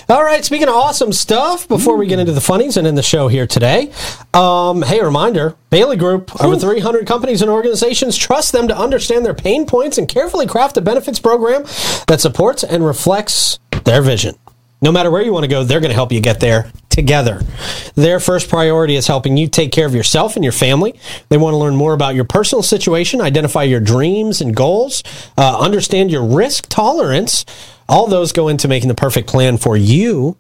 All 0.09 0.23
right, 0.23 0.45
speaking 0.45 0.69
of 0.69 0.75
awesome 0.77 1.13
stuff, 1.13 1.67
before 1.67 1.97
we 1.97 2.07
get 2.07 2.21
into 2.21 2.31
the 2.31 2.41
funnies 2.41 2.77
and 2.77 2.87
in 2.87 2.95
the 2.95 3.03
show 3.03 3.27
here 3.27 3.45
today, 3.45 3.91
um, 4.35 4.83
hey, 4.83 5.03
reminder 5.03 5.57
Bailey 5.71 5.97
Group, 5.97 6.31
over 6.41 6.57
300 6.57 7.09
companies 7.09 7.43
and 7.43 7.51
organizations 7.51 8.17
trust 8.17 8.53
them 8.53 8.69
to 8.69 8.79
understand 8.79 9.25
their 9.25 9.35
pain 9.35 9.67
points 9.67 9.99
and 9.99 10.09
carefully 10.09 10.47
craft 10.47 10.77
a 10.77 10.81
benefits 10.81 11.19
program 11.19 11.65
that 12.07 12.21
supports 12.21 12.63
and 12.63 12.87
reflects 12.87 13.59
their 13.83 14.01
vision. 14.01 14.37
No 14.81 14.93
matter 14.93 15.11
where 15.11 15.23
you 15.23 15.33
want 15.33 15.43
to 15.43 15.49
go, 15.49 15.65
they're 15.65 15.81
going 15.81 15.91
to 15.91 15.95
help 15.95 16.13
you 16.13 16.21
get 16.21 16.39
there 16.39 16.71
together. 16.97 17.43
Their 17.95 18.19
first 18.19 18.49
priority 18.49 18.97
is 18.97 19.07
helping 19.07 19.37
you 19.37 19.49
take 19.49 19.71
care 19.71 19.87
of 19.87 19.95
yourself 19.95 20.35
and 20.35 20.43
your 20.43 20.53
family. 20.53 20.99
They 21.29 21.37
want 21.37 21.53
to 21.53 21.59
learn 21.59 21.77
more 21.77 21.93
about 21.93 22.15
your 22.15 22.25
personal 22.25 22.63
situation, 22.63 23.21
identify 23.21 23.65
your 23.65 23.81
dreams 23.81 24.41
and 24.41 24.57
goals, 24.57 25.05
uh, 25.37 25.59
understand 25.61 26.11
your 26.11 26.25
risk 26.25 26.69
tolerance. 26.71 27.45
All 27.87 28.07
those 28.07 28.33
go 28.33 28.49
into 28.49 28.67
making 28.67 28.89
the 28.89 28.95
perfect 28.95 29.29
plan 29.29 29.59
for 29.59 29.77
you. 29.77 30.39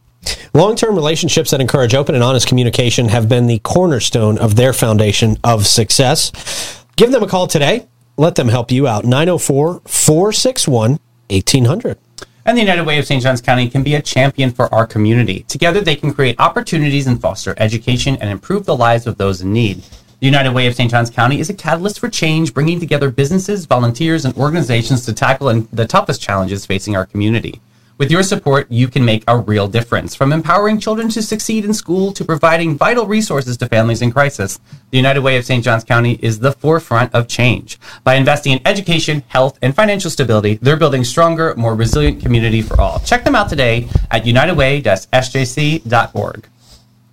Long 0.54 0.74
term 0.74 0.96
relationships 0.96 1.50
that 1.50 1.60
encourage 1.60 1.94
open 1.94 2.14
and 2.14 2.24
honest 2.24 2.48
communication 2.48 3.08
have 3.10 3.28
been 3.28 3.46
the 3.46 3.60
cornerstone 3.60 4.38
of 4.38 4.56
their 4.56 4.72
foundation 4.72 5.36
of 5.44 5.66
success. 5.66 6.82
Give 6.96 7.12
them 7.12 7.22
a 7.22 7.28
call 7.28 7.46
today. 7.46 7.86
Let 8.16 8.34
them 8.34 8.48
help 8.48 8.72
you 8.72 8.88
out. 8.88 9.04
904 9.04 9.82
461 9.84 10.98
1800. 11.28 11.98
And 12.46 12.56
the 12.56 12.62
United 12.62 12.84
Way 12.86 12.98
of 12.98 13.06
St. 13.06 13.20
Johns 13.20 13.40
County 13.40 13.68
can 13.68 13.82
be 13.82 13.96
a 13.96 14.00
champion 14.00 14.52
for 14.52 14.72
our 14.72 14.86
community. 14.86 15.40
Together, 15.48 15.80
they 15.80 15.96
can 15.96 16.14
create 16.14 16.38
opportunities 16.38 17.08
and 17.08 17.20
foster 17.20 17.56
education 17.58 18.16
and 18.20 18.30
improve 18.30 18.64
the 18.64 18.76
lives 18.76 19.08
of 19.08 19.18
those 19.18 19.40
in 19.40 19.52
need. 19.52 19.82
The 20.20 20.26
United 20.26 20.52
Way 20.52 20.68
of 20.68 20.76
St. 20.76 20.88
Johns 20.88 21.10
County 21.10 21.40
is 21.40 21.50
a 21.50 21.54
catalyst 21.54 21.98
for 21.98 22.08
change, 22.08 22.54
bringing 22.54 22.78
together 22.78 23.10
businesses, 23.10 23.66
volunteers, 23.66 24.24
and 24.24 24.32
organizations 24.36 25.04
to 25.06 25.12
tackle 25.12 25.52
the 25.72 25.88
toughest 25.88 26.22
challenges 26.22 26.64
facing 26.64 26.94
our 26.94 27.04
community. 27.04 27.60
With 27.98 28.10
your 28.10 28.22
support, 28.22 28.70
you 28.70 28.88
can 28.88 29.06
make 29.06 29.24
a 29.26 29.38
real 29.38 29.68
difference. 29.68 30.14
From 30.14 30.30
empowering 30.30 30.78
children 30.78 31.08
to 31.10 31.22
succeed 31.22 31.64
in 31.64 31.72
school 31.72 32.12
to 32.12 32.26
providing 32.26 32.76
vital 32.76 33.06
resources 33.06 33.56
to 33.56 33.66
families 33.68 34.02
in 34.02 34.12
crisis, 34.12 34.60
the 34.90 34.98
United 34.98 35.20
Way 35.20 35.38
of 35.38 35.46
St. 35.46 35.64
Johns 35.64 35.82
County 35.82 36.18
is 36.20 36.38
the 36.38 36.52
forefront 36.52 37.14
of 37.14 37.26
change. 37.26 37.78
By 38.04 38.16
investing 38.16 38.52
in 38.52 38.60
education, 38.66 39.24
health, 39.28 39.58
and 39.62 39.74
financial 39.74 40.10
stability, 40.10 40.58
they're 40.60 40.76
building 40.76 41.04
stronger, 41.04 41.54
more 41.56 41.74
resilient 41.74 42.20
community 42.20 42.60
for 42.60 42.78
all. 42.78 43.00
Check 43.00 43.24
them 43.24 43.34
out 43.34 43.48
today 43.48 43.88
at 44.10 44.24
unitedway-sjc.org. 44.24 46.48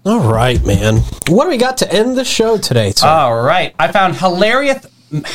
All 0.06 0.20
right, 0.20 0.62
man. 0.66 0.98
What 1.30 1.46
do 1.46 1.50
we 1.50 1.56
got 1.56 1.78
to 1.78 1.90
end 1.90 2.18
the 2.18 2.26
show 2.26 2.58
today, 2.58 2.92
sir? 2.92 3.08
All 3.08 3.42
right. 3.42 3.74
I 3.80 3.90
found 3.90 4.18
hilarious, 4.18 4.86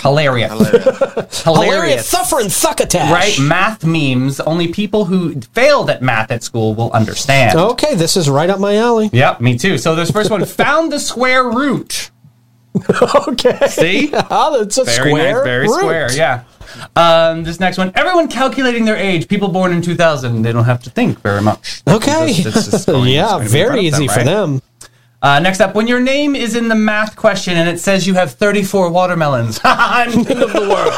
hilarious, 0.03 0.51
hilarious, 0.53 1.43
Hilarious 1.45 2.11
Thuffer 2.11 2.41
and 2.41 2.49
Thuckatash. 2.51 3.11
right? 3.11 3.38
Math 3.41 3.85
memes 3.85 4.41
only 4.41 4.69
people 4.69 5.05
who 5.05 5.41
failed 5.55 5.91
at 5.91 6.03
math 6.03 6.31
at 6.31 6.43
school 6.43 6.75
will 6.75 6.91
understand. 6.93 7.59
Okay, 7.59 7.95
this 7.95 8.17
is 8.17 8.29
right 8.29 8.51
up 8.51 8.59
my 8.61 8.77
alley. 8.77 9.11
Yep, 9.12 9.41
me 9.41 9.57
too. 9.59 9.79
So 9.79 9.95
this 9.95 10.11
first 10.11 10.31
one 10.31 10.45
found 10.47 10.91
the 10.93 10.99
square 11.01 11.45
root. 11.49 12.11
Okay. 13.29 13.67
See? 13.69 14.11
Oh, 14.12 14.61
it's 14.62 14.79
a 14.79 14.85
Very 14.85 15.11
square. 15.11 15.35
nice, 15.37 15.45
very 15.45 15.67
root. 15.67 15.79
square, 15.79 16.12
yeah. 16.12 16.45
Um, 16.95 17.43
this 17.45 17.59
next 17.61 17.79
one, 17.79 17.91
everyone 17.95 18.29
calculating 18.29 18.85
their 18.85 18.97
age. 18.97 19.27
People 19.27 19.49
born 19.49 19.73
in 19.73 19.81
2000, 19.83 20.43
they 20.43 20.53
don't 20.53 20.64
have 20.67 20.83
to 20.85 20.91
think 20.91 21.21
very 21.23 21.41
much. 21.41 21.83
Okay. 21.88 22.27
It's 22.29 22.38
just- 22.43 22.57
it's 22.57 22.71
just 22.71 22.87
going- 22.87 23.09
yeah, 23.09 23.29
going 23.31 23.47
to 23.49 23.53
be 23.53 23.59
in 23.61 23.67
very 23.67 23.67
front 23.69 23.79
of 23.81 23.85
easy 23.95 24.09
for 24.09 24.23
them. 24.25 24.62
Uh, 25.20 25.40
next 25.40 25.61
up, 25.61 25.74
when 25.74 25.88
your 25.88 26.00
name 26.00 26.37
is 26.37 26.54
in 26.54 26.68
the 26.68 26.74
math 26.76 27.16
question 27.16 27.57
and 27.57 27.68
it 27.68 27.81
says 27.81 28.07
you 28.07 28.14
have 28.14 28.33
34 28.35 28.90
watermelons, 28.90 29.61
I'm 29.64 30.24
king 30.24 30.40
of 30.42 30.52
the 30.52 30.61
world. 30.61 30.94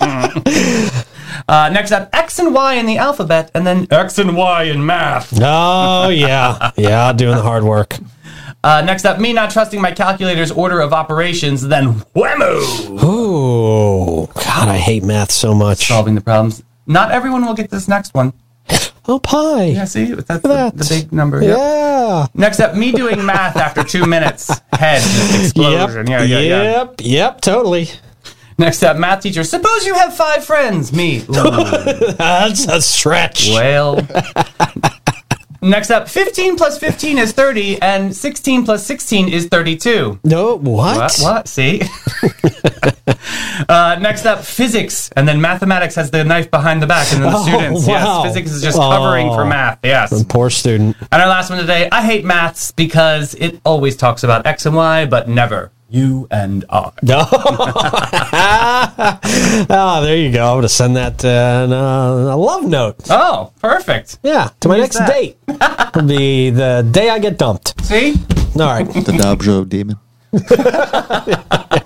uh, 1.48 1.68
next 1.68 1.92
up, 1.92 2.08
X 2.14 2.38
and 2.38 2.54
Y 2.54 2.74
in 2.74 2.86
the 2.86 2.96
alphabet, 2.96 3.50
and 3.54 3.66
then 3.66 3.86
X 3.90 4.18
and 4.18 4.34
Y 4.34 4.62
in 4.64 4.84
math. 4.84 5.38
Oh, 5.46 6.08
yeah. 6.08 6.70
Yeah, 6.76 7.12
doing 7.12 7.36
the 7.36 7.42
hard 7.42 7.64
work. 7.64 7.96
Uh, 8.62 8.80
next 8.80 9.04
up, 9.04 9.20
me 9.20 9.34
not 9.34 9.50
trusting 9.50 9.80
my 9.80 9.92
calculator's 9.92 10.50
order 10.50 10.80
of 10.80 10.94
operations, 10.94 11.68
then 11.68 11.96
whammo! 12.16 12.98
Oh, 13.02 14.26
God, 14.34 14.68
I 14.68 14.78
hate 14.78 15.02
math 15.02 15.30
so 15.30 15.54
much. 15.54 15.86
Solving 15.86 16.14
the 16.14 16.22
problems. 16.22 16.62
Not 16.86 17.10
everyone 17.10 17.44
will 17.44 17.54
get 17.54 17.68
this 17.70 17.88
next 17.88 18.14
one. 18.14 18.32
Oh, 19.06 19.18
pie. 19.18 19.64
Yeah, 19.64 19.84
see? 19.84 20.12
That's 20.12 20.42
the, 20.42 20.72
the 20.74 20.86
big 20.88 21.12
number. 21.12 21.42
Yep. 21.42 21.58
Yeah. 21.58 22.26
Next 22.34 22.60
up, 22.60 22.74
me 22.74 22.90
doing 22.92 23.24
math 23.24 23.56
after 23.56 23.84
two 23.84 24.06
minutes. 24.06 24.50
Head 24.72 25.02
explosion. 25.40 26.06
Yep. 26.06 26.20
Yeah, 26.28 26.38
yeah, 26.38 26.40
yeah. 26.40 26.62
Yep. 26.62 26.94
Yep. 27.00 27.40
Totally. 27.42 27.88
Next 28.56 28.82
up, 28.82 28.96
math 28.96 29.22
teacher. 29.22 29.44
Suppose 29.44 29.84
you 29.84 29.94
have 29.94 30.16
five 30.16 30.44
friends. 30.44 30.92
Me. 30.92 31.18
That's 31.28 32.66
a 32.66 32.80
stretch. 32.80 33.50
Well. 33.50 34.06
Next 35.60 35.90
up, 35.90 36.08
15 36.10 36.56
plus 36.56 36.78
15 36.78 37.16
is 37.16 37.32
30, 37.32 37.80
and 37.80 38.14
16 38.14 38.64
plus 38.66 38.86
16 38.86 39.30
is 39.30 39.46
32. 39.46 40.20
No, 40.22 40.56
what? 40.56 40.96
What? 40.96 41.18
What? 41.20 41.48
See? 41.48 41.80
uh, 43.68 43.96
next 44.00 44.26
up, 44.26 44.44
physics, 44.44 45.10
and 45.16 45.26
then 45.28 45.40
mathematics 45.40 45.94
has 45.96 46.10
the 46.10 46.24
knife 46.24 46.50
behind 46.50 46.82
the 46.82 46.86
back, 46.86 47.12
and 47.12 47.22
then 47.22 47.32
the 47.32 47.38
Oh, 47.42 47.42
students. 47.46 47.86
wow. 47.86 48.22
Yes, 48.24 48.34
physics 48.34 48.50
is 48.52 48.62
just 48.62 48.76
covering 48.78 49.28
for 49.28 49.42
Oh. 49.42 49.46
math. 49.46 49.78
Yes. 49.82 50.24
Poor 50.28 50.50
student. 50.50 50.96
And 51.12 51.22
our 51.22 51.28
last 51.28 51.50
one 51.50 51.58
today, 51.58 51.88
I 51.90 52.02
hate 52.04 52.24
maths 52.24 52.70
because 52.72 53.34
it 53.34 53.60
always 53.64 53.96
talks 53.96 54.22
about 54.24 54.46
X 54.46 54.66
and 54.66 54.74
Y, 54.76 55.06
but 55.06 55.28
never 55.28 55.70
you 55.90 56.26
and 56.30 56.64
I. 56.70 56.90
No. 57.02 57.26
oh, 59.70 60.00
there 60.02 60.16
you 60.16 60.32
go. 60.32 60.44
I'm 60.46 60.52
going 60.54 60.62
to 60.62 60.68
send 60.68 60.96
that 60.96 61.24
uh, 61.24 61.66
a 61.70 62.36
love 62.36 62.64
note. 62.64 62.96
Oh, 63.10 63.52
perfect. 63.60 64.18
Yeah, 64.24 64.50
to 64.60 64.68
my 64.68 64.78
next 64.78 64.98
that? 64.98 65.08
date. 65.08 65.38
Will 65.94 66.02
be 66.08 66.50
the 66.50 66.86
day 66.90 67.10
I 67.10 67.18
get 67.20 67.38
dumped. 67.38 67.74
See? 67.84 68.14
All 68.58 68.66
right. 68.66 68.86
The 68.88 69.12
Dobbs 69.16 69.68
Demon. 69.68 69.96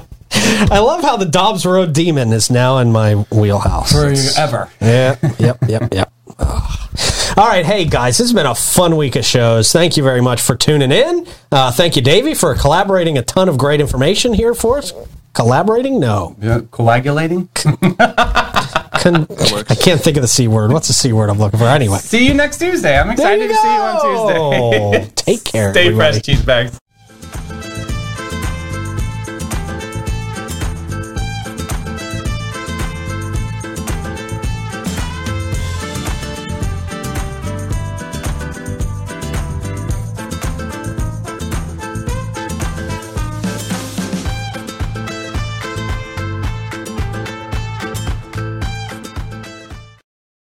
I 0.70 0.78
love 0.78 1.02
how 1.02 1.16
the 1.16 1.26
Dobbs 1.26 1.66
Road 1.66 1.92
Demon 1.92 2.32
is 2.32 2.50
now 2.50 2.78
in 2.78 2.90
my 2.90 3.14
wheelhouse. 3.30 3.92
Forever. 3.92 4.70
Yeah. 4.80 5.16
Yep. 5.38 5.58
Yep. 5.68 5.94
Yep. 5.94 6.12
Ugh. 6.38 6.88
All 7.36 7.46
right, 7.46 7.64
hey 7.64 7.84
guys, 7.84 8.18
this 8.18 8.28
has 8.28 8.32
been 8.32 8.46
a 8.46 8.54
fun 8.54 8.96
week 8.96 9.14
of 9.14 9.24
shows. 9.24 9.70
Thank 9.70 9.96
you 9.96 10.02
very 10.02 10.20
much 10.20 10.40
for 10.40 10.56
tuning 10.56 10.90
in. 10.90 11.26
Uh, 11.52 11.70
thank 11.70 11.94
you, 11.94 12.02
Davey, 12.02 12.34
for 12.34 12.54
collaborating 12.54 13.16
a 13.18 13.22
ton 13.22 13.48
of 13.48 13.56
great 13.58 13.80
information 13.80 14.34
here 14.34 14.54
for 14.54 14.78
us. 14.78 14.92
Collaborating? 15.34 16.00
No. 16.00 16.34
Yeah, 16.40 16.62
coagulating. 16.70 17.48
Con- 17.54 19.26
I 19.30 19.76
can't 19.80 20.00
think 20.00 20.16
of 20.16 20.22
the 20.22 20.28
C 20.28 20.48
word. 20.48 20.72
What's 20.72 20.88
the 20.88 20.94
C 20.94 21.12
word 21.12 21.30
I'm 21.30 21.38
looking 21.38 21.60
for? 21.60 21.66
Anyway. 21.66 21.98
See 21.98 22.26
you 22.26 22.34
next 22.34 22.58
Tuesday. 22.58 22.98
I'm 22.98 23.10
excited 23.10 23.46
to 23.48 23.54
see 23.54 23.72
you 23.74 23.80
on. 23.80 24.92
Tuesday. 24.92 25.12
Take 25.14 25.44
care. 25.44 25.72
Stay 25.72 25.86
everybody. 25.88 26.14
fresh, 26.14 26.22
cheese 26.22 26.42
bags. 26.42 26.78